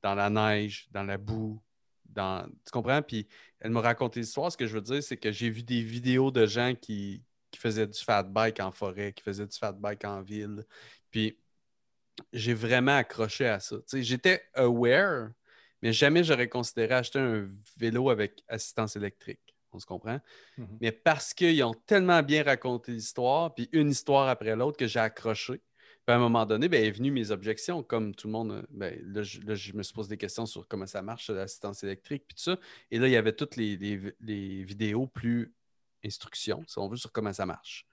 [0.02, 1.62] dans la neige, dans la boue.
[2.06, 2.46] Dans...
[2.64, 3.02] Tu comprends?
[3.02, 3.28] Puis
[3.60, 4.50] elle m'a raconté l'histoire.
[4.50, 7.60] Ce que je veux dire, c'est que j'ai vu des vidéos de gens qui, qui
[7.60, 10.64] faisaient du fat bike en forêt, qui faisaient du fat bike en ville.
[11.10, 11.38] Puis
[12.32, 13.76] j'ai vraiment accroché à ça.
[13.92, 15.30] J'étais aware,
[15.82, 19.40] mais jamais j'aurais considéré acheter un vélo avec assistance électrique.
[19.72, 20.20] On se comprend?
[20.58, 20.78] Mm-hmm.
[20.80, 25.00] Mais parce qu'ils ont tellement bien raconté l'histoire, puis une histoire après l'autre, que j'ai
[25.00, 25.62] accroché.
[26.04, 28.66] Puis à un moment donné, ben, est venu mes objections, comme tout le monde.
[28.70, 32.34] Ben, là, je, me suis posé des questions sur comment ça marche, l'assistance électrique, puis
[32.34, 32.58] tout ça.
[32.90, 35.54] Et là, il y avait toutes les, les vidéos plus
[36.04, 37.86] instructions, si on veut, sur comment ça marche.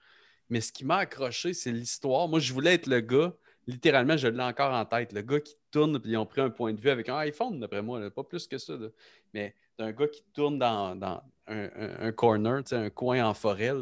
[0.48, 2.28] Mais ce qui m'a accroché, c'est l'histoire.
[2.28, 3.32] Moi, je voulais être le gars
[3.70, 5.12] littéralement, je l'ai encore en tête.
[5.12, 7.60] Le gars qui tourne, puis ils ont pris un point de vue avec un iPhone,
[7.60, 8.74] d'après moi, pas plus que ça.
[9.32, 13.72] Mais d'un gars qui tourne dans, un, corner, un coin en forêt,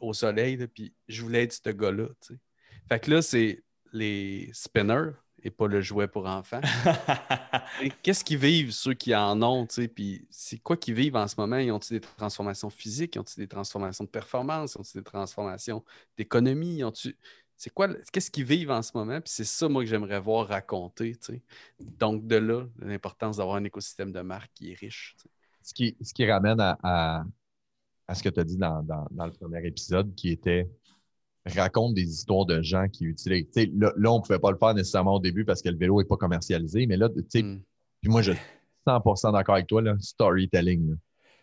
[0.00, 2.08] au soleil, puis je voulais être ce gars-là.
[2.88, 5.12] Fait que là, c'est les spinners
[5.44, 6.60] et pas le jouet pour enfants.
[8.02, 11.56] Qu'est-ce qu'ils vivent, ceux qui en ont, puis c'est quoi qu'ils vivent en ce moment?
[11.56, 13.16] Ils ont-ils des transformations physiques?
[13.16, 14.74] Ils ont-ils des transformations de performance?
[14.74, 15.84] Ils ont-ils des transformations
[16.16, 16.78] d'économie?
[16.78, 17.16] Ils ont-ils
[17.62, 19.20] c'est quoi, qu'est-ce qu'ils vivent en ce moment?
[19.20, 21.16] Puis c'est ça, moi, que j'aimerais voir raconter.
[21.78, 25.14] Donc, de là, l'importance d'avoir un écosystème de marque qui est riche.
[25.62, 27.22] Ce qui, ce qui ramène à,
[28.12, 30.68] ce que tu as dit dans, le premier épisode, qui était
[31.46, 33.46] raconte des histoires de gens qui utilisent.
[33.54, 36.02] Là, là, on ne pouvait pas le faire nécessairement au début parce que le vélo
[36.02, 37.62] n'est pas commercialisé, mais là, tu sais, hmm.
[38.00, 38.40] puis moi, je suis
[38.88, 40.96] 100% d'accord avec toi, là, storytelling.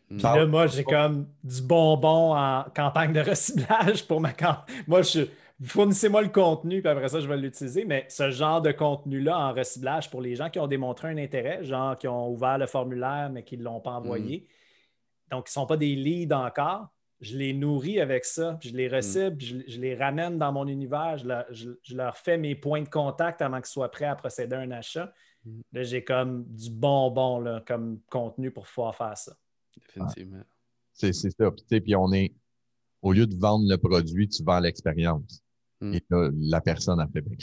[0.10, 4.84] Puis là, moi, j'ai comme du bonbon en campagne de recyclage pour ma campagne.
[4.86, 5.22] Moi, je,
[5.64, 7.86] fournissez-moi le contenu, puis après ça, je vais l'utiliser.
[7.86, 11.64] Mais ce genre de contenu-là en recyclage pour les gens qui ont démontré un intérêt,
[11.64, 14.40] genre qui ont ouvert le formulaire, mais qui ne l'ont pas envoyé.
[14.40, 15.36] Mm.
[15.36, 16.88] Donc, ils ne sont pas des leads encore.
[17.20, 19.64] Je les nourris avec ça, puis je les recycle, mm.
[19.68, 23.66] je, les ramène dans mon univers, je leur, fais mes points de contact avant qu'ils
[23.68, 25.14] soient prêts à procéder à un achat.
[25.44, 25.60] Mm.
[25.74, 29.34] Là, j'ai comme du bonbon là, comme contenu pour pouvoir faire ça.
[29.76, 30.44] Définitivement.
[30.94, 31.52] C'est ça.
[31.70, 32.34] Puis, on est,
[33.02, 35.44] au lieu de vendre le produit, tu vends l'expérience.
[35.82, 35.94] Mm.
[35.94, 37.36] Et là, la personne a fait ben,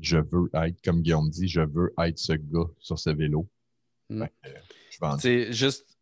[0.00, 3.48] Je veux être, comme Guillaume dit, je veux être ce gars sur ce vélo.
[4.10, 4.24] Mm.
[5.18, 5.96] C'est juste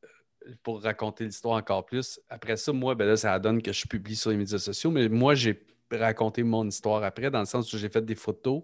[0.62, 2.20] pour raconter l'histoire encore plus.
[2.28, 5.08] Après ça, moi, ben là, ça donne que je publie sur les médias sociaux, mais
[5.08, 5.54] moi, j'ai
[5.96, 8.62] raconté mon histoire après, dans le sens où j'ai fait des photos,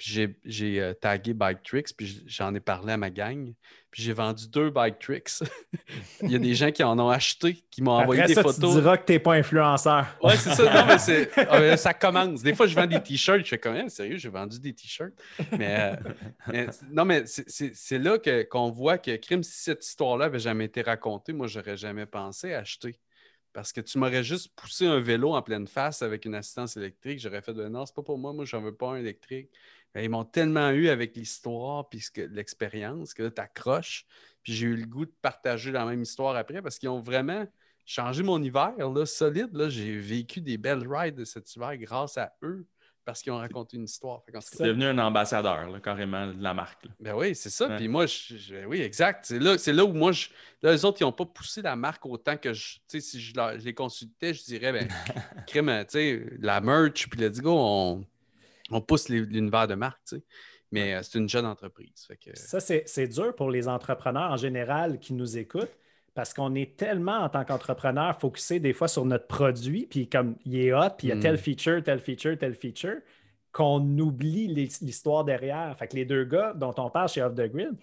[0.00, 3.52] puis j'ai euh, tagué Bike Tricks, puis j'en ai parlé à ma gang.
[3.90, 5.42] Puis j'ai vendu deux Bike Tricks.
[6.22, 8.56] Il y a des gens qui en ont acheté, qui m'ont envoyé des photos.
[8.56, 10.06] Tu diras que tu n'es pas influenceur.
[10.22, 10.62] Oui, c'est ça.
[10.62, 12.42] Non, mais ah, ça commence.
[12.42, 13.44] Des fois, je vends des t-shirts.
[13.44, 15.12] Je fais quand même, sérieux, j'ai vendu des t-shirts.
[15.58, 15.98] Mais,
[16.48, 18.16] euh, non, mais c'est, là
[18.48, 22.54] qu'on voit que, crime, si cette histoire-là avait jamais été racontée, moi, j'aurais jamais pensé
[22.54, 22.98] acheter.
[23.52, 27.18] Parce que tu m'aurais juste poussé un vélo en pleine face avec une assistance électrique.
[27.18, 29.50] J'aurais fait de non, c'est pas pour moi, moi, j'en veux pas un électrique.
[29.94, 34.06] Ben, ils m'ont tellement eu avec l'histoire puis l'expérience que là, tu accroches.
[34.42, 37.46] Puis j'ai eu le goût de partager la même histoire après parce qu'ils ont vraiment
[37.84, 39.50] changé mon hiver là, solide.
[39.52, 39.68] Là.
[39.68, 42.66] J'ai vécu des belles rides de cet hiver grâce à eux
[43.10, 44.22] parce qu'ils ont raconté une histoire.
[44.38, 46.86] C'est devenu un ambassadeur, carrément, de la marque.
[47.00, 47.68] Ben oui, c'est ça.
[47.70, 49.24] Puis moi, je, oui, exact.
[49.26, 50.28] C'est là, là où moi, je,
[50.62, 52.74] là, les autres, ils n'ont pas poussé la marque autant que je.
[52.74, 53.32] Tu sais, si je,
[53.64, 54.88] les consultais, je dirais, ben,
[55.48, 58.04] crème, tu sais, la merch, puis let's go, on
[58.70, 60.22] on pousse l'univers de marque, tu sais.
[60.70, 62.06] Mais euh, c'est une jeune entreprise.
[62.34, 65.76] Ça, c'est dur pour les entrepreneurs en général qui nous écoutent
[66.14, 70.36] parce qu'on est tellement en tant qu'entrepreneur focusé des fois sur notre produit, puis comme
[70.44, 71.38] il est hot, puis il y a tel hmm.
[71.38, 72.96] feature, tel feature, tel feature,
[73.52, 75.76] qu'on oublie l'histoire derrière.
[75.78, 77.76] Fait que les deux gars dont on parle chez Off the Grid,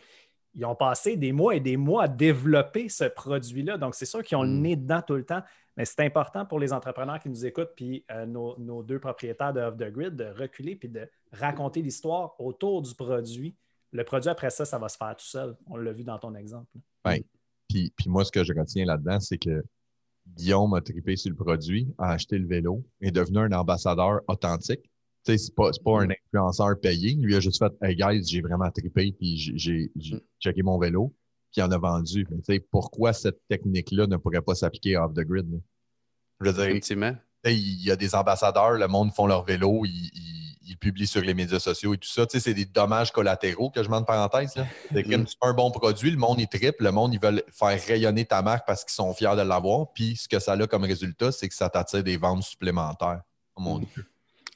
[0.54, 3.78] ils ont passé des mois et des mois à développer ce produit-là.
[3.78, 4.62] Donc, c'est sûr qu'ils ont le hmm.
[4.62, 5.44] nez dedans tout le temps.
[5.78, 9.62] Mais c'est important pour les entrepreneurs qui nous écoutent, puis euh, nos, deux propriétaires de
[9.62, 13.56] Off the Grid, de reculer puis de raconter l'histoire autour du produit.
[13.92, 15.56] Le produit, après ça, ça va se faire tout seul.
[15.68, 16.68] On l'a vu dans ton exemple.
[17.06, 17.24] Oui.
[17.68, 19.64] Puis, puis moi, ce que je retiens là-dedans, c'est que
[20.36, 24.84] Guillaume a trippé sur le produit, a acheté le vélo, est devenu un ambassadeur authentique.
[25.24, 27.16] Tu sais, c'est pas, pas un influenceur payé.
[27.16, 30.20] Lui a juste fait Hey guys, j'ai vraiment trippé, puis j'ai mm.
[30.40, 31.14] checké mon vélo,
[31.52, 32.26] puis il en a vendu.
[32.30, 35.48] Mais tu sais, pourquoi cette technique-là ne pourrait pas s'appliquer off the grid?
[36.42, 40.78] Je veux dire, il y a des ambassadeurs, le monde font leur vélo, ils il
[40.78, 42.26] publie sur les médias sociaux et tout ça.
[42.26, 44.54] Tu sais, c'est des dommages collatéraux que je mets en parenthèse.
[44.54, 48.26] C'est c'est un bon produit, le monde, il triple, le monde, ils veulent faire rayonner
[48.26, 49.92] ta marque parce qu'ils sont fiers de l'avoir.
[49.94, 53.22] Puis ce que ça a comme résultat, c'est que ça t'attire des ventes supplémentaires.
[53.56, 54.06] Oh mon Dieu.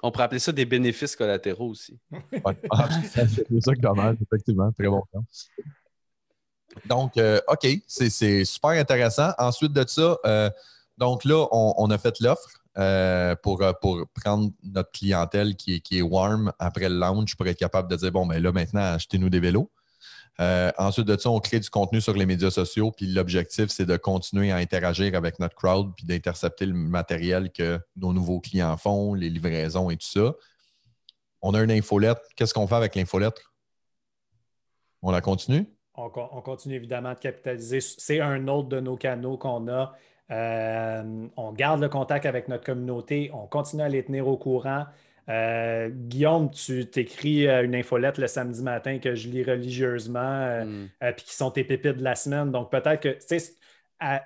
[0.04, 1.98] On pourrait appeler ça des bénéfices collatéraux aussi.
[2.72, 4.72] Ah, c'est ça que dommage, effectivement.
[4.72, 5.04] Très bon
[6.86, 9.32] Donc, euh, OK, c'est super intéressant.
[9.38, 10.50] Ensuite de ça, euh,
[10.98, 12.61] donc là, on a fait l'offre.
[12.78, 17.36] Euh, pour, euh, pour prendre notre clientèle qui est, qui est warm après le launch
[17.36, 19.70] pour être capable de dire bon, ben là, maintenant, achetez-nous des vélos.
[20.40, 23.86] Euh, ensuite de ça, on crée du contenu sur les médias sociaux, puis l'objectif, c'est
[23.86, 28.78] de continuer à interagir avec notre crowd, puis d'intercepter le matériel que nos nouveaux clients
[28.78, 30.34] font, les livraisons et tout ça.
[31.42, 32.22] On a une infolette.
[32.38, 33.54] Qu'est-ce qu'on fait avec l'infolettre?
[35.02, 35.68] On la continue?
[35.96, 37.82] On, on, continue évidemment de capitaliser.
[37.82, 39.94] C'est un autre de nos canaux qu'on a
[40.32, 44.86] euh, on garde le contact avec notre communauté, on continue à les tenir au courant.
[45.30, 50.88] Euh, Guillaume, tu t'écris euh, une infolette le samedi matin que je lis religieusement, mm.
[51.16, 52.52] puis qui sont tes pépites de la semaine.
[52.52, 53.56] Donc, peut-être que, tu sais,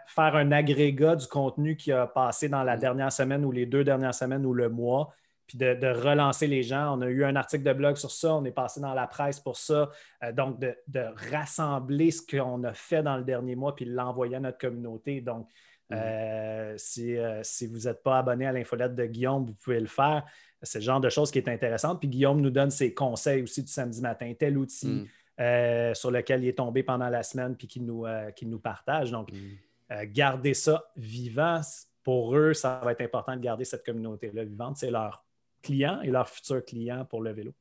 [0.08, 2.80] faire un agrégat du contenu qui a passé dans la mm.
[2.80, 5.12] dernière semaine ou les deux dernières semaines ou le mois,
[5.48, 6.98] puis de, relancer les gens.
[6.98, 9.40] On a eu un article de blog sur ça, on est passé dans la presse
[9.40, 9.90] pour ça.
[10.34, 14.40] donc, de, de, rassembler ce qu'on a fait dans le dernier mois, puis l'envoyer à
[14.40, 15.22] notre communauté.
[15.22, 15.48] Donc,
[15.90, 15.98] Mhm.
[16.02, 20.26] Euh, euh, si, vous n'êtes pas abonné à l'infolette de Guillaume, vous pouvez le faire.
[20.62, 22.00] C'est le genre de choses qui est intéressante.
[22.00, 25.08] Puis Guillaume nous donne ses conseils aussi du samedi matin, tel outil mhm.
[25.42, 28.06] euh, sur lequel il est tombé pendant la semaine puis qu'il nous,
[28.44, 29.12] nous partage.
[29.12, 30.12] Donc, mhm.
[30.12, 31.62] garder ça vivant,
[32.04, 34.78] pour eux, ça va être important de garder cette communauté-là vivante.
[34.78, 35.24] C'est leur
[35.62, 37.54] client et leur futur client pour le vélo.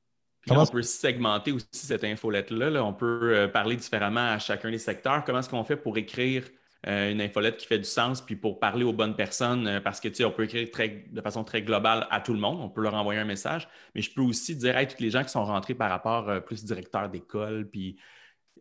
[0.47, 2.85] Comment on peut segmenter aussi cette infolette-là?
[2.85, 5.25] On peut parler différemment à chacun des secteurs.
[5.25, 6.45] Comment est-ce qu'on fait pour écrire
[6.87, 10.01] euh, une infolette qui fait du sens, puis pour parler aux bonnes personnes, euh, parce
[10.01, 12.69] que tu sais, on peut écrire de façon très globale à tout le monde, on
[12.69, 15.31] peut leur envoyer un message, mais je peux aussi dire à tous les gens qui
[15.31, 17.97] sont rentrés par rapport euh, plus directeur d'école, puis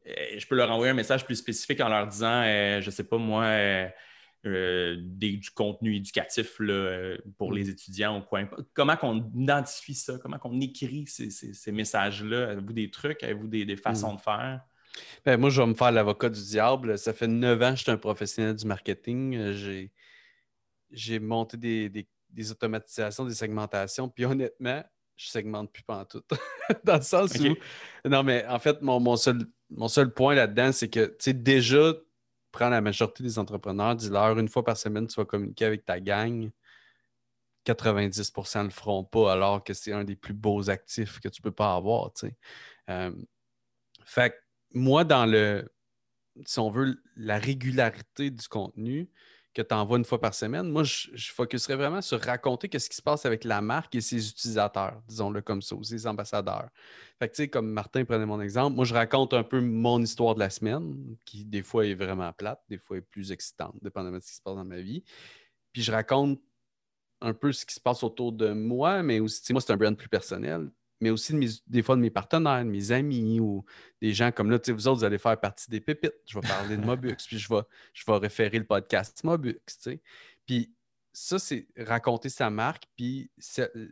[0.05, 3.17] je peux leur envoyer un message plus spécifique en leur disant, je ne sais pas
[3.17, 3.87] moi,
[4.43, 6.57] du contenu éducatif
[7.37, 7.55] pour mm.
[7.55, 8.41] les étudiants ou quoi.
[8.73, 10.17] Comment qu'on identifie ça?
[10.21, 12.49] Comment qu'on écrit ces, messages-là?
[12.49, 13.23] Avez-vous des trucs?
[13.23, 14.17] Avez-vous des, façons mm.
[14.17, 14.61] de faire?
[15.25, 16.97] Ben, moi, je vais me faire l'avocat du diable.
[16.97, 19.35] Ça fait neuf ans que je suis un professionnel du marketing.
[19.35, 19.87] Euh,
[20.91, 24.09] j'ai, monté des, automatisations, des segmentations.
[24.09, 24.83] Puis honnêtement,
[25.15, 26.23] je segmente plus pas en tout.
[26.83, 27.55] Dans le sens où.
[28.07, 31.93] Non, mais en fait, mon, seul, mon seul point là-dedans, c'est que, tu sais, déjà,
[32.51, 35.99] prends la majorité des entrepreneurs, dis-leur une fois par semaine, tu vas communiquer avec ta
[35.99, 36.51] gang.
[37.65, 41.41] 90% ne le feront pas, alors que c'est un des plus beaux actifs que tu
[41.41, 42.11] peux pas avoir.
[42.13, 42.35] Tu sais.
[42.89, 43.11] Euh,
[44.05, 44.42] fait
[44.73, 45.71] moi, dans le,
[46.45, 49.09] si on veut, la régularité du contenu
[49.53, 52.89] que tu envoies une fois par semaine, moi, je, je focuserais vraiment sur raconter ce
[52.89, 56.69] qui se passe avec la marque et ses utilisateurs, disons-le comme ça, ou ses ambassadeurs.
[57.19, 60.01] Fait que, tu sais, comme Martin prenait mon exemple, moi, je raconte un peu mon
[60.01, 63.75] histoire de la semaine, qui des fois est vraiment plate, des fois est plus excitante,
[63.81, 65.03] dépendamment de ce qui se passe dans ma vie.
[65.71, 66.41] Puis je raconte
[67.21, 69.95] un peu ce qui se passe autour de moi, mais aussi, moi, c'est un brand
[69.95, 71.33] plus personnel mais aussi
[71.67, 73.65] des fois de mes partenaires, de mes amis ou
[74.01, 76.15] des gens comme là, vous autres, vous allez faire partie des pépites.
[76.25, 77.61] Je vais parler de Mobux, puis je vais,
[77.93, 79.59] je vais référer le podcast Mobux.
[80.45, 80.73] Puis
[81.11, 83.29] ça, c'est raconter sa marque, puis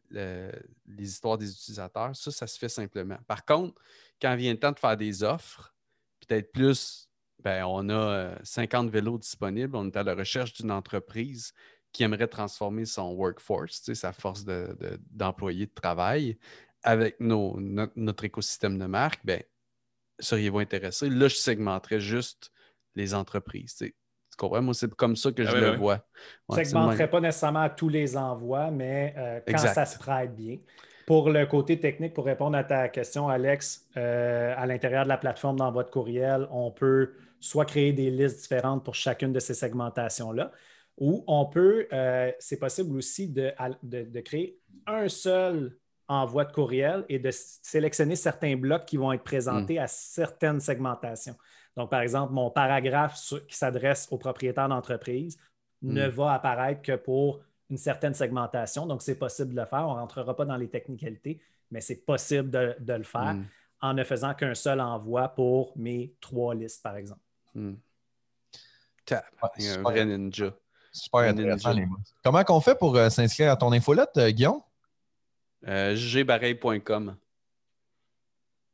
[0.09, 2.15] les histoires des utilisateurs.
[2.15, 3.17] Ça, ça se fait simplement.
[3.27, 3.81] Par contre,
[4.21, 5.73] quand vient le temps de faire des offres,
[6.21, 7.09] peut-être plus,
[7.39, 11.53] ben, on a 50 euh, vélos disponibles, on est à la recherche d'une entreprise
[11.91, 16.37] qui aimerait transformer son workforce, sa force d'employé de, de, travail,
[16.83, 19.41] avec notre, écosystème de marque, ben,
[20.19, 21.09] seriez-vous intéressé?
[21.09, 22.51] Là, je segmenterais juste
[22.95, 23.75] les entreprises.
[23.77, 23.93] Tu
[24.37, 24.61] comprends?
[24.61, 26.05] Moi, c'est comme ça que je ah le vois.
[26.51, 30.35] je ne segmenterais pas nécessairement à tous les envois, mais euh, quand ça se prête
[30.35, 30.57] bien.
[31.05, 35.17] pour le côté technique, pour répondre à ta question, Alex, euh, à l'intérieur de la
[35.17, 39.53] plateforme, dans votre courriel, on peut soit créer des listes différentes pour chacune de ces
[39.53, 40.51] segmentations-là,
[40.97, 43.51] ou on peut, euh, c'est possible aussi de,
[44.21, 45.75] créer un seul
[46.11, 49.83] envoi de courriel et de sélectionner certains blocs qui vont être présentés hmm.
[49.83, 51.37] à certaines segmentations.
[51.77, 55.37] Donc, par exemple, mon paragraphe qui s'adresse aux propriétaires d'entreprise
[55.81, 56.09] ne hmm.
[56.09, 58.85] va apparaître que pour une certaine segmentation.
[58.85, 59.87] Donc, c'est possible de le faire.
[59.87, 61.39] On ne rentrera pas dans les technicalités,
[61.71, 63.45] mais c'est possible de, le faire hmm.
[63.79, 67.21] en ne faisant qu'un seul envoi pour mes trois listes, par exemple.
[69.07, 70.53] Un vrai ninja.
[70.91, 71.87] Super les
[72.21, 74.59] Comment on fait pour euh, s'inscrire à ton infolette, euh, Guillaume?
[75.67, 77.15] Euh, gbarreil.com.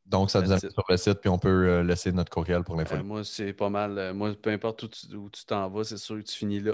[0.06, 2.78] Donc, ça nous amène sur le site, puis on peut euh, laisser notre courriel pour
[2.78, 2.96] l'info.
[3.04, 4.14] moi, c'est pas mal.
[4.14, 6.74] moi, peu importe où tu t'en vas, c'est sûr que tu finis là.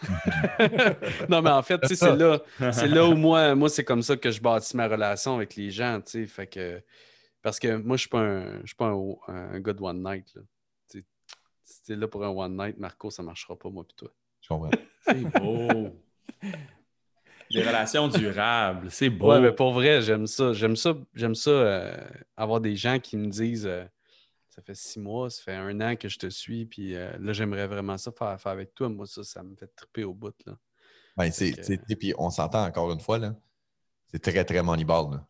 [1.28, 2.40] non, mais en fait, c'est là,
[2.72, 5.70] c'est là où moi, moi c'est comme ça que je bâtis ma relation avec les
[5.70, 6.00] gens.
[6.04, 6.82] Fait que,
[7.40, 10.34] parce que moi, je ne suis pas, un, un, gars de one night.
[10.34, 10.42] Là.
[11.64, 13.94] Si tu es là pour un one night, Marco, ça ne marchera pas, moi puis
[13.96, 14.10] toi.
[14.40, 14.70] Je comprends.
[15.06, 15.96] C'est beau.
[17.52, 19.30] Des relations durables, c'est beau.
[19.30, 20.52] Ouais, mais pour vrai, j'aime ça.
[20.52, 21.96] J'aime ça, j'aime ça euh,
[22.36, 23.84] avoir des gens qui me disent euh,
[24.48, 27.32] ça fait six mois, ça fait un an que je te suis, puis euh, là,
[27.32, 28.88] j'aimerais vraiment ça faire, faire, avec toi.
[28.88, 30.34] Moi, ça, ça me fait triper au bout.
[30.46, 30.54] Là.
[31.16, 31.52] Ben, c'est,
[31.98, 33.34] puis on s'entend encore une fois, là.
[34.10, 35.20] C'est très, très moneyball.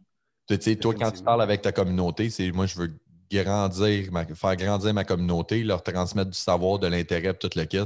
[0.49, 2.99] Tu sais, toi, quand tu parles avec ta communauté, c'est moi, je veux
[3.31, 7.79] grandir, faire grandir ma communauté, leur transmettre du savoir, de l'intérêt, tout le kit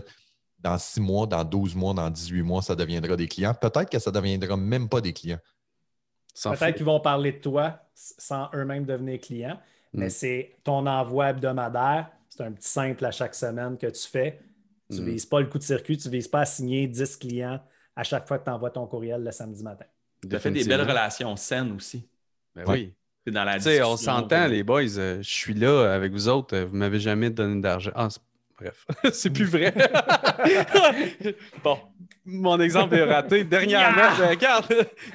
[0.58, 3.54] dans six mois, dans 12 mois, dans 18 mois, ça deviendra des clients.
[3.54, 5.38] Peut-être que ça ne deviendra même pas des clients.
[6.42, 9.58] Peut-être qu'ils vont parler de toi sans eux-mêmes devenir clients,
[9.92, 10.10] mais mm.
[10.10, 12.10] c'est ton envoi hebdomadaire.
[12.28, 14.40] C'est un petit simple à chaque semaine que tu fais.
[14.90, 15.10] Tu ne mm.
[15.10, 17.60] vises pas le coup de circuit, tu ne vises pas à signer 10 clients
[17.94, 19.86] à chaque fois que tu envoies ton courriel le samedi matin.
[20.28, 22.06] Tu as fait des belles relations saines aussi.
[22.54, 22.94] Ben oui.
[23.26, 24.98] Dans la on s'entend, les boys.
[24.98, 26.54] Euh, je suis là avec vous autres.
[26.54, 27.90] Euh, vous ne m'avez jamais donné d'argent.
[27.96, 28.08] Ah,
[28.58, 29.74] Bref, c'est plus vrai.
[31.62, 31.78] bon,
[32.24, 33.44] mon exemple est raté.
[33.44, 34.66] Dernièrement, regarde,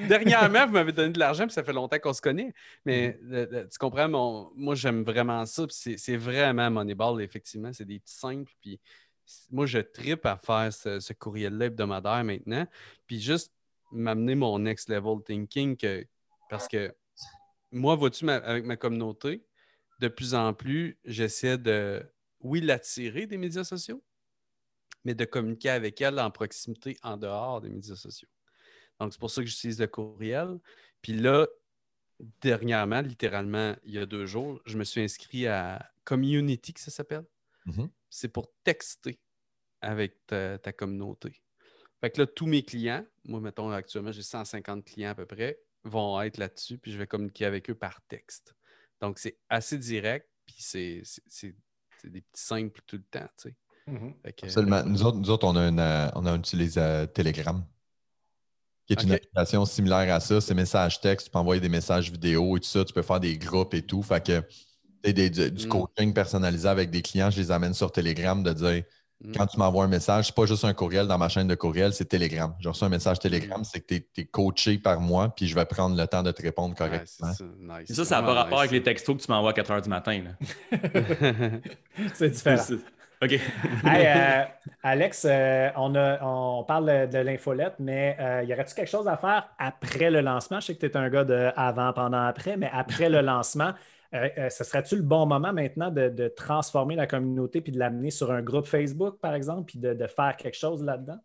[0.08, 2.54] dernièrement, vous m'avez donné de l'argent, puis ça fait longtemps qu'on se connaît.
[2.86, 3.68] Mais mm.
[3.72, 4.08] tu comprends,
[4.56, 5.66] moi, j'aime vraiment ça.
[5.70, 7.74] C'est vraiment Moneyball, effectivement.
[7.74, 8.52] C'est des petits simples.
[8.62, 8.80] Puis
[9.50, 12.68] moi, je tripe à faire ce, courriel-là hebdomadaire maintenant.
[13.08, 13.52] Puis juste
[13.92, 15.78] m'amener mon next level thinking
[16.50, 16.94] parce que
[17.72, 19.44] moi, vois-tu, avec ma communauté,
[20.00, 22.04] de plus en plus, j'essaie de
[22.44, 24.04] oui, l'attirer des médias sociaux,
[25.04, 28.30] mais de communiquer avec elle en proximité en dehors des médias sociaux.
[29.00, 30.60] Donc, c'est pour ça que j'utilise le courriel.
[31.02, 31.48] Puis là,
[32.42, 36.92] dernièrement, littéralement, il y a deux jours, je me suis inscrit à Community, que ça
[36.92, 37.26] s'appelle.
[37.66, 37.90] Mm-hmm.
[38.10, 39.20] C'est pour texter
[39.82, 41.42] avec ta, communauté.
[42.00, 45.60] Fait que là, tous mes clients, moi, mettons, actuellement, j'ai 150 clients à peu près,
[45.84, 48.56] vont être là-dessus, puis je vais communiquer avec eux par texte.
[49.00, 51.04] Donc, c'est assez direct, puis c'est
[52.10, 53.28] des petits simples tout le temps.
[53.38, 53.56] Tu sais.
[53.90, 54.14] Mm-hmm.
[54.44, 54.84] Absolument.
[54.86, 57.64] Nous autres, nous autres, on, a une, euh, on a utilisé euh, Telegram,
[58.86, 60.40] qui est une application similaire à ça.
[60.42, 63.20] C'est message texte, tu peux envoyer des messages vidéo et tout ça, tu peux faire
[63.20, 64.04] des groupes et tout.
[64.04, 64.44] Fait que
[65.04, 65.70] du, mm.
[65.70, 68.84] coaching personnalisé avec des clients, je les amène sur Telegram de dire
[69.24, 69.32] Mm.
[69.38, 71.94] Quand tu m'envoies un message, c'est pas juste un courriel dans ma chaîne de courriel,
[71.94, 72.54] c'est Telegram.
[72.60, 73.64] J'ai reçu un message Telegram, mm.
[73.64, 76.42] c'est que tu es, coaché par moi, puis je vais prendre le temps de te
[76.42, 77.34] répondre correctement.
[77.34, 79.90] ça, ça n'a pas rapport avec les textos que tu m'envoies à 4 h du
[79.90, 80.24] matin.
[82.14, 82.64] c'est différent.
[83.22, 83.40] OK.
[83.86, 84.44] Euh,
[84.84, 89.50] Alex, euh, on, on, parle de l'infolette, mais euh, y aurait-il quelque chose à faire
[89.58, 90.60] après le lancement?
[90.60, 93.74] Je sais que tu es un gars de avant, pendant, après, mais après le lancement,
[94.14, 98.42] ce serait-tu le bon moment maintenant de, transformer la communauté puis de l'amener sur un
[98.42, 101.20] groupe Facebook, par exemple, puis de, faire quelque chose là-dedans?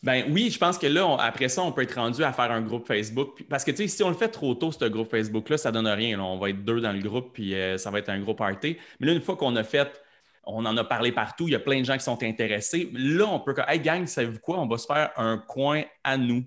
[0.00, 2.60] Ben oui, je pense que là, après ça, on peut être rendu à faire un
[2.60, 3.42] groupe Facebook.
[3.48, 5.88] Parce que, tu sais, si on le fait trop tôt, ce groupe Facebook-là, ça donne
[5.88, 6.20] rien.
[6.20, 8.76] On va être deux dans le groupe, puis euh, ça va être un gros party.
[9.00, 10.00] Mais là, une fois qu'on a fait,
[10.44, 12.90] on en a parlé partout, il y a plein de gens qui sont intéressés.
[12.94, 14.60] Là, on peut, hey gang, savez-vous quoi?
[14.60, 16.44] On va se faire un coin à nous,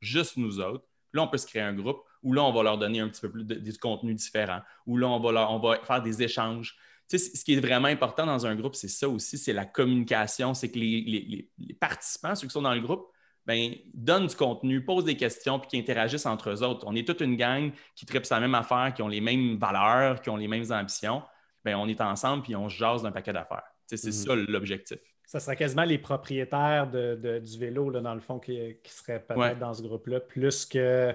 [0.00, 0.84] juste nous autres.
[1.12, 3.20] Là, on peut se créer un groupe où là, on va leur donner un petit
[3.20, 6.76] peu plus de, du contenu différent, où là, on va, on va faire des échanges.
[7.08, 9.64] Tu sais, ce qui est vraiment important dans un groupe, c'est ça aussi, c'est la
[9.64, 11.50] communication, c'est que les,
[11.80, 13.08] participants, ceux qui sont dans le groupe,
[13.44, 16.86] ben, donnent du contenu, posent des questions, puis qui interagissent entre eux autres.
[16.86, 20.20] On est toute une gang qui tripe sa même affaire, qui ont les mêmes valeurs,
[20.20, 21.22] qui ont les mêmes ambitions.
[21.64, 23.64] Ben, on est ensemble, puis on se jase d'un paquet d'affaires.
[23.86, 24.12] c'est mhm.
[24.12, 24.98] ça l'objectif.
[25.26, 29.58] Ça serait quasiment les propriétaires de, du vélo, là, dans le fond, qui, seraient peut-être
[29.58, 31.14] dans ce groupe-là, plus que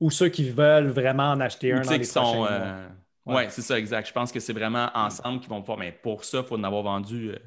[0.00, 2.88] ou ceux qui veulent vraiment en acheter un dans les sont, euh,
[3.26, 4.06] Oui, c'est ça, exact.
[4.06, 5.78] Je pense que c'est vraiment ensemble qu'ils vont pouvoir.
[5.78, 7.38] Mais pour ça, il faut en avoir vendu euh,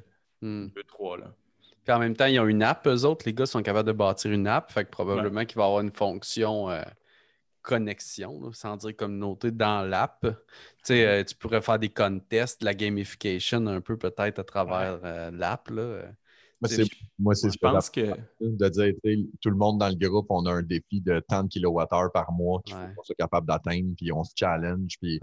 [0.42, 0.70] hmm.
[0.74, 1.18] deux, trois.
[1.18, 1.26] Là.
[1.84, 3.24] Puis en même temps, ils ont une app, eux autres.
[3.26, 4.70] Les gars sont capables de bâtir une app.
[4.70, 6.82] Fait que probablement qu'il va y avoir une fonction euh,
[7.62, 10.26] connexion, sans dire communauté, dans l'app.
[10.84, 15.00] Tu euh, tu pourrais faire des contests, la gamification un peu peut-être à travers
[15.32, 15.70] l'app.
[17.18, 18.12] Moi, c'est je pense que.
[18.40, 18.94] De dire,
[19.40, 22.32] tout le monde dans le groupe, on a un défi de tant de kWh par
[22.32, 24.96] mois qu'on soit capable d'atteindre, puis on se challenge.
[25.00, 25.20] Puis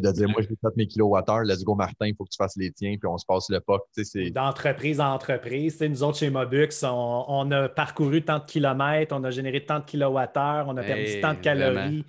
[0.00, 2.56] de dire, moi, j'ai fait mes kilowattheures, let's go, Martin, il faut que tu fasses
[2.56, 4.32] les tiens, puis on se passe le POC.
[4.32, 5.80] D'entreprise en entreprise.
[5.80, 9.84] nous autres, chez Mobux, on, a parcouru tant de kilomètres, on a généré tant de
[9.84, 12.04] kilowattheures, on a perdu tant de calories.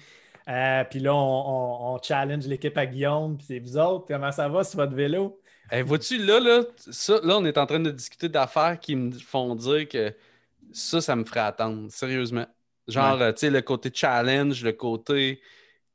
[0.47, 3.37] Euh, puis là, on, challenge l'équipe à Guillaume.
[3.37, 5.39] Puis vous autres, comment ça va sur votre vélo?
[5.71, 6.61] Hey, Vois-tu, là, là,
[7.23, 10.13] là, on est en train de discuter d'affaires qui me font dire que
[10.71, 12.45] ça, ça me ferait attendre, sérieusement.
[12.87, 15.41] Genre, tu sais, le côté challenge, le côté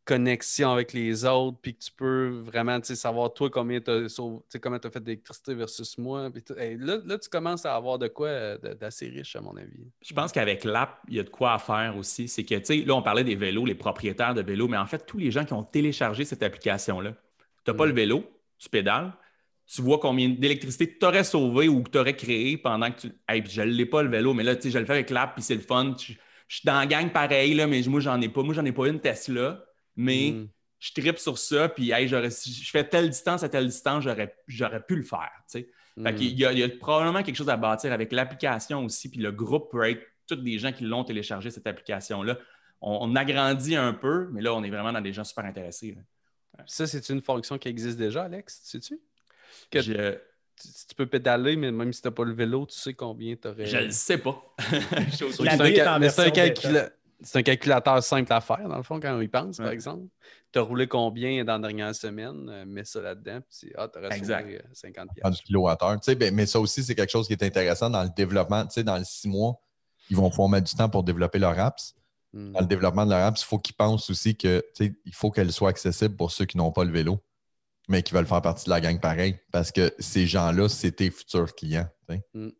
[0.04, 5.00] connexion avec les autres, puis que tu peux vraiment savoir toi combien tu as, fait
[5.00, 6.30] d'électricité versus moi.
[6.58, 9.86] là, tu commences à avoir de quoi euh, d'assez riche, à mon avis.
[10.02, 12.26] Je pense qu'avec l'app, il y a de quoi à faire aussi.
[12.26, 14.86] C'est que, tu sais, là, on parlait des vélos, les propriétaires de vélos, mais en
[14.86, 17.12] fait, tous les gens qui ont téléchargé cette application-là,
[17.64, 17.96] tu n'as pas le mm.
[17.96, 18.24] vélo,
[18.58, 19.12] tu pédales,
[19.72, 23.12] tu vois combien d'électricité tu aurais sauvé ou que tu aurais créé pendant que tu.
[23.28, 25.10] Hey, je ne l'ai pas le vélo, mais là, tu sais, je le fais avec
[25.10, 25.94] l'app, puis c'est le fun.
[25.98, 26.14] Je,
[26.48, 28.42] suis dans la gang pareil, là, mais moi, j'en ai pas.
[28.42, 29.64] Moi, j'en ai pas une Tesla
[29.96, 30.48] mais mm.
[30.78, 34.04] je tripe sur ça, puis hey, si je fais telle distance à telle distance,
[34.46, 35.30] j'aurais pu le faire.
[35.48, 35.66] Fait
[35.96, 36.16] mm.
[36.18, 39.88] il, y a, probablement quelque chose à bâtir avec l'application aussi, puis le groupe peut
[39.88, 42.38] être tous des gens qui l'ont téléchargé, cette application-là.
[42.80, 45.98] On, agrandit un peu, mais là, on est vraiment dans des gens super intéressés.
[46.66, 48.98] Ça, c'est une fonction qui existe déjà, Alex, sais-tu?
[49.70, 53.34] Que tu, peux pédaler, mais même si tu n'as pas le vélo, tu sais combien
[53.34, 53.66] tu aurais.
[53.66, 54.42] Je ne sais pas.
[55.12, 56.90] c'est un, un, calcul
[57.22, 60.06] c'est un calculateur simple à faire, dans le fond, quand on y pense, par exemple.
[60.52, 63.98] Tu as roulé combien dans la dernière semaine, euh, mets ça là-dedans, puis ah, tu
[63.98, 66.16] as sauvé 50 pièces.
[66.16, 68.64] Ben, mais ça aussi, c'est quelque chose qui est intéressant dans le développement.
[68.64, 69.60] Tu sais, dans les six mois,
[70.08, 71.94] ils vont pouvoir mettre du temps pour développer leur apps.
[72.32, 72.52] Hmm.
[72.52, 75.52] Dans le développement de leur apps, il faut qu'ils pensent aussi que il faut qu'elle
[75.52, 77.20] soit accessible pour ceux qui n'ont pas le vélo,
[77.90, 79.36] mais qui veulent faire partie de la gang pareil.
[79.50, 81.88] Parce que ces gens-là, c'est tes futurs clients.
[82.32, 82.50] Hmm.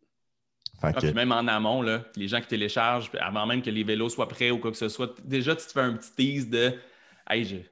[0.83, 4.27] Ah, même en amont, là, les gens qui téléchargent, avant même que les vélos soient
[4.27, 6.73] prêts ou quoi que ce soit, déjà, tu te fais un petit tease de
[7.29, 7.71] Hey, j'ai.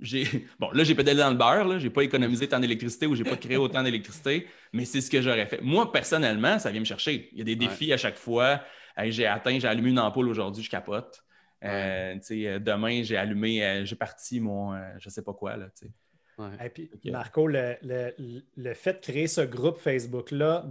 [0.58, 3.24] Bon, là, j'ai pédalé dans le beurre, là, j'ai pas économisé tant d'électricité ou j'ai
[3.24, 5.60] pas créé autant d'électricité, mais c'est ce que j'aurais fait.
[5.60, 7.28] Moi, personnellement, ça vient me chercher.
[7.32, 8.62] Il y a des défis à chaque fois.
[8.96, 11.22] j'ai atteint, j'ai allumé une ampoule aujourd'hui, je capote.
[11.64, 15.56] Euh, euh, demain, j'ai allumé, euh, j'ai parti mon je sais pas quoi.
[15.58, 15.66] Là,
[16.64, 20.64] et puis, Marco, le, fait de créer ce groupe Facebook-là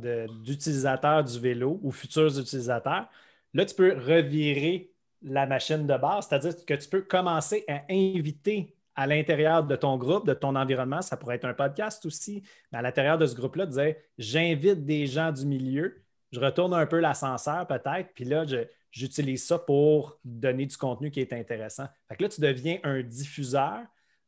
[0.43, 3.09] d'utilisateurs du vélo ou futurs utilisateurs,
[3.53, 4.91] là, tu peux revirer
[5.21, 9.97] la machine de base, c'est-à-dire que tu peux commencer à inviter à l'intérieur de ton
[9.97, 13.35] groupe, de ton environnement, ça pourrait être un podcast aussi, mais à l'intérieur de ce
[13.35, 16.01] groupe-là, dire j'invite des gens du milieu,
[16.31, 18.45] je retourne un peu l'ascenseur peut-être, puis là,
[18.91, 21.85] j'utilise ça pour donner du contenu qui est intéressant.
[22.07, 23.79] Fait que là, tu deviens un diffuseur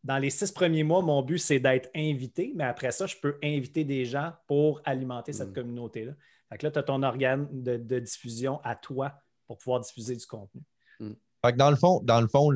[0.03, 3.37] dans les six premiers mois, mon but, c'est d'être invité, mais après ça, je peux
[3.43, 5.53] inviter des gens pour alimenter cette mm.
[5.53, 6.13] communauté-là.
[6.49, 9.13] Fait que là, tu as ton organe de, diffusion à toi
[9.47, 10.61] pour pouvoir diffuser du contenu.
[10.99, 11.11] Mm.
[11.45, 12.51] Fait que dans le fond, dans le fond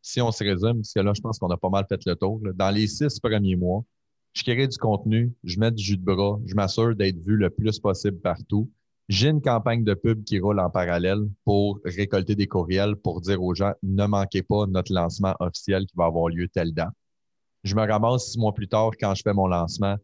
[0.00, 2.14] si on se résume, parce que là, je pense qu'on a pas mal fait le
[2.14, 3.84] tour, dans les six premiers mois,
[4.32, 7.50] je crée du contenu, je mets du jus de bras, je m'assure d'être vu le
[7.50, 8.70] plus possible partout.
[9.08, 13.40] J'ai une campagne de pub qui roule en parallèle pour récolter des courriels pour dire
[13.40, 16.92] aux gens ne manquez pas notre lancement officiel qui va avoir lieu telle date.
[17.62, 19.96] Je me ramasse six mois plus tard quand je fais mon lancement.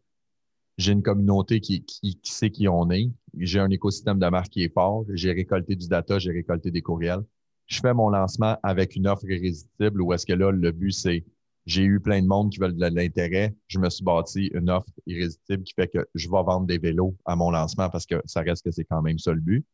[0.77, 3.11] J'ai une communauté qui, qui, sait qui on est.
[3.37, 5.05] J'ai un écosystème de marque qui est fort.
[5.09, 7.23] J'ai récolté du data, j'ai récolté des courriels.
[7.67, 11.25] Je fais mon lancement avec une offre irrésistible où est-ce que là, le but, c'est
[11.65, 13.55] j'ai eu plein de monde qui veulent de l'intérêt.
[13.67, 17.15] Je me suis bâti une offre irrésistible qui fait que je vais vendre des vélos
[17.25, 19.65] à mon lancement parce que ça reste que c'est quand même ça le but.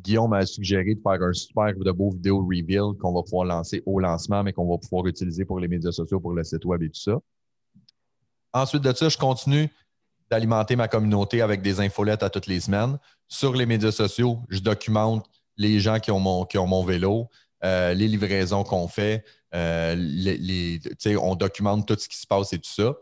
[0.00, 3.82] Guillaume m'a suggéré de faire un super de beau vidéo reveal qu'on va pouvoir lancer
[3.84, 6.82] au lancement, mais qu'on va pouvoir utiliser pour les médias sociaux, pour le site web
[6.82, 7.18] et tout ça.
[8.52, 9.68] Ensuite de ça, je continue
[10.30, 12.98] d'alimenter ma communauté avec des infolettes à toutes les semaines.
[13.26, 15.26] Sur les médias sociaux, je documente
[15.56, 17.28] les gens qui ont mon, qui ont mon vélo,
[17.64, 19.24] euh, les livraisons qu'on fait,
[19.54, 20.78] euh,
[21.20, 22.94] on documente tout ce qui se passe et tout ça.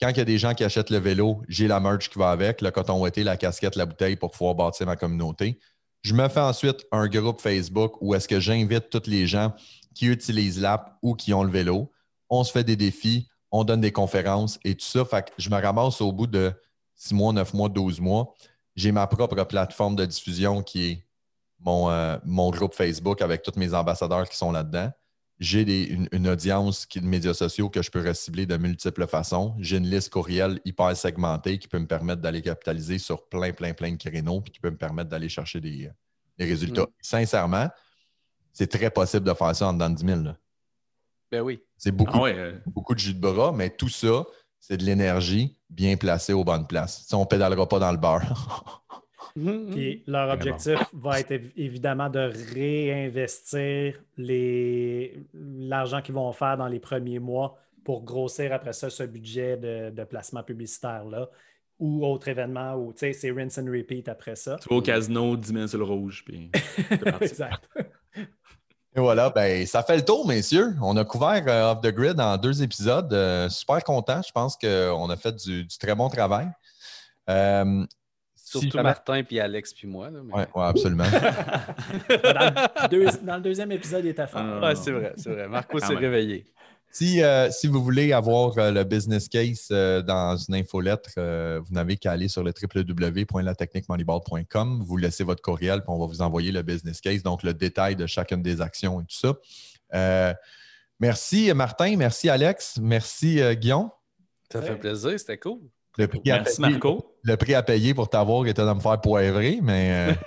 [0.00, 2.30] Quand il y a des gens qui achètent le vélo, j'ai la merch qui va
[2.30, 5.58] avec, le coton ouaté, la casquette, la bouteille pour pouvoir bâtir ma communauté.
[6.02, 9.52] Je me fais ensuite un groupe Facebook où est-ce que j'invite tous les gens
[9.94, 11.92] qui utilisent l'app ou qui ont le vélo.
[12.30, 15.04] On se fait des défis, on donne des conférences et tout ça.
[15.04, 16.52] Fait que je me ramasse au bout de
[16.94, 18.34] 6 mois, 9 mois, 12 mois.
[18.76, 21.06] J'ai ma propre plateforme de diffusion qui est
[21.58, 24.90] mon, euh, mon groupe Facebook avec tous mes ambassadeurs qui sont là-dedans
[25.40, 29.54] j'ai une, audience qui, de médias sociaux que je peux recibler de multiples façons.
[29.58, 33.72] J'ai une liste courriel hyper segmentée qui peut me permettre d'aller capitaliser sur plein, plein,
[33.72, 35.90] plein de créneaux puis qui peut me permettre d'aller chercher des,
[36.38, 36.82] résultats.
[36.82, 36.92] Mm.
[37.00, 37.68] Sincèrement,
[38.52, 40.22] c'est très possible de faire ça en dedans de 10 000.
[40.22, 40.36] là.
[41.30, 41.62] Ben oui.
[41.78, 44.26] C'est beaucoup, Ah ouais, euh, beaucoup de jus de bras, mais tout ça,
[44.58, 47.06] c'est de l'énergie bien placée aux bonnes places.
[47.06, 48.84] Si on ne pédalera pas dans le beurre.
[49.34, 50.32] Puis leur Vraiment.
[50.34, 57.18] objectif va être évi- évidemment de réinvestir les- l'argent qu'ils vont faire dans les premiers
[57.18, 61.28] mois pour grossir après ça ce budget de, de placement publicitaire-là
[61.78, 64.56] ou autre événement où tu sais, c'est rinse and repeat après ça.
[64.60, 66.50] tu vas au casino, 10 000 sur le rouge, puis
[66.88, 67.24] c'est parti.
[67.24, 67.68] exact.
[68.16, 70.74] Et voilà, ben, ça fait le tour, messieurs.
[70.82, 73.10] On a couvert euh, Off the Grid en deux épisodes.
[73.14, 74.20] Euh, super content.
[74.26, 76.48] Je pense qu'on a fait du, du très bon travail.
[77.30, 77.86] Euh,
[78.58, 80.10] Surtout Martin, puis Alex, puis moi.
[80.10, 81.04] là, mais- Ouais, ouais, absolument.
[81.04, 81.10] dans,
[82.82, 84.42] le deux- dans le deuxième épisode, il était fort.
[84.44, 84.60] Ah.
[84.68, 85.46] Ouais, c'est vrai, c'est vrai.
[85.48, 86.44] Marco s'est réveillé.
[86.92, 91.60] Si, euh, si vous voulez avoir euh, le business case euh, dans une infolettre, euh,
[91.64, 94.82] vous n'avez qu'à aller sur le www.latechniquemoneyball.com.
[94.84, 97.94] Vous laissez votre courriel, puis on va vous envoyer le business case, donc le détail
[97.94, 99.34] de chacune des actions et tout ça.
[99.94, 100.34] Euh,
[100.98, 103.90] merci Martin, merci Alex, merci euh, Guillaume.
[104.52, 105.60] Ça fait plaisir, c'était cool.
[105.96, 107.09] Le prix, à Merci, payer, Marco.
[107.22, 110.14] Le prix à payer pour t'avoir était de me faire poivrer, mais euh,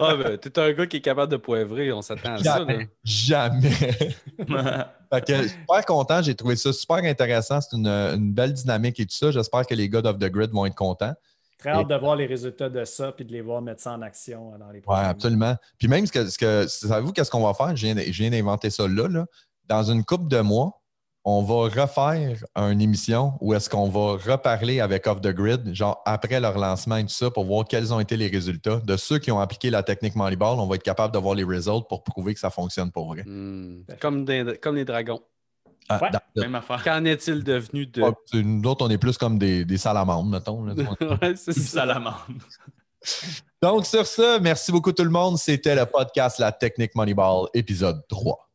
[0.00, 2.60] ah, ben, t'es un gars qui est capable de poivrer, on s'attend à ça.
[2.60, 2.78] là.
[3.02, 3.70] jamais.
[5.12, 7.60] Fait que, super content, j'ai trouvé ça super intéressant.
[7.60, 9.30] C'est une, une belle dynamique et tout ça.
[9.30, 11.14] J'espère que les gars d'Off the Grid vont être contents.
[11.58, 14.02] Très hâte de voir les résultats de ça puis de les voir mettre ça en
[14.02, 15.08] action euh, dans les Oui, prochains mois.
[15.10, 15.56] absolument.
[15.78, 17.74] Puis même, ce que, ce que, savez-vous qu'est-ce qu'on va faire?
[17.76, 19.24] Je viens, je viens d'inventer ça là, là.
[19.68, 20.82] Dans une couple de mois,
[21.26, 26.02] on va refaire une émission où est-ce qu'on va reparler avec Off the Grid, genre
[26.04, 28.76] après leur lancement et tout ça, pour voir quels ont été les résultats.
[28.84, 31.44] De ceux qui ont appliqué la technique Moneyball, on va être capable de voir les
[31.44, 33.22] résultats pour prouver que ça fonctionne pour vrai.
[33.24, 35.20] Hmm, comme, des- comme les dragons.
[35.88, 36.10] Ah, Ouais.
[36.10, 36.82] dans- Même affaire.
[36.82, 38.02] Qu'en est-il devenu de.
[38.02, 40.64] Ouais, c'est- nous autres, on est plus comme des, des salamandres, mettons.
[41.22, 42.14] Ouais, c'est salamande.
[43.62, 45.36] Donc, sur ce, merci beaucoup tout le monde.
[45.38, 48.48] C'était le podcast La Technique Moneyball, épisode 3.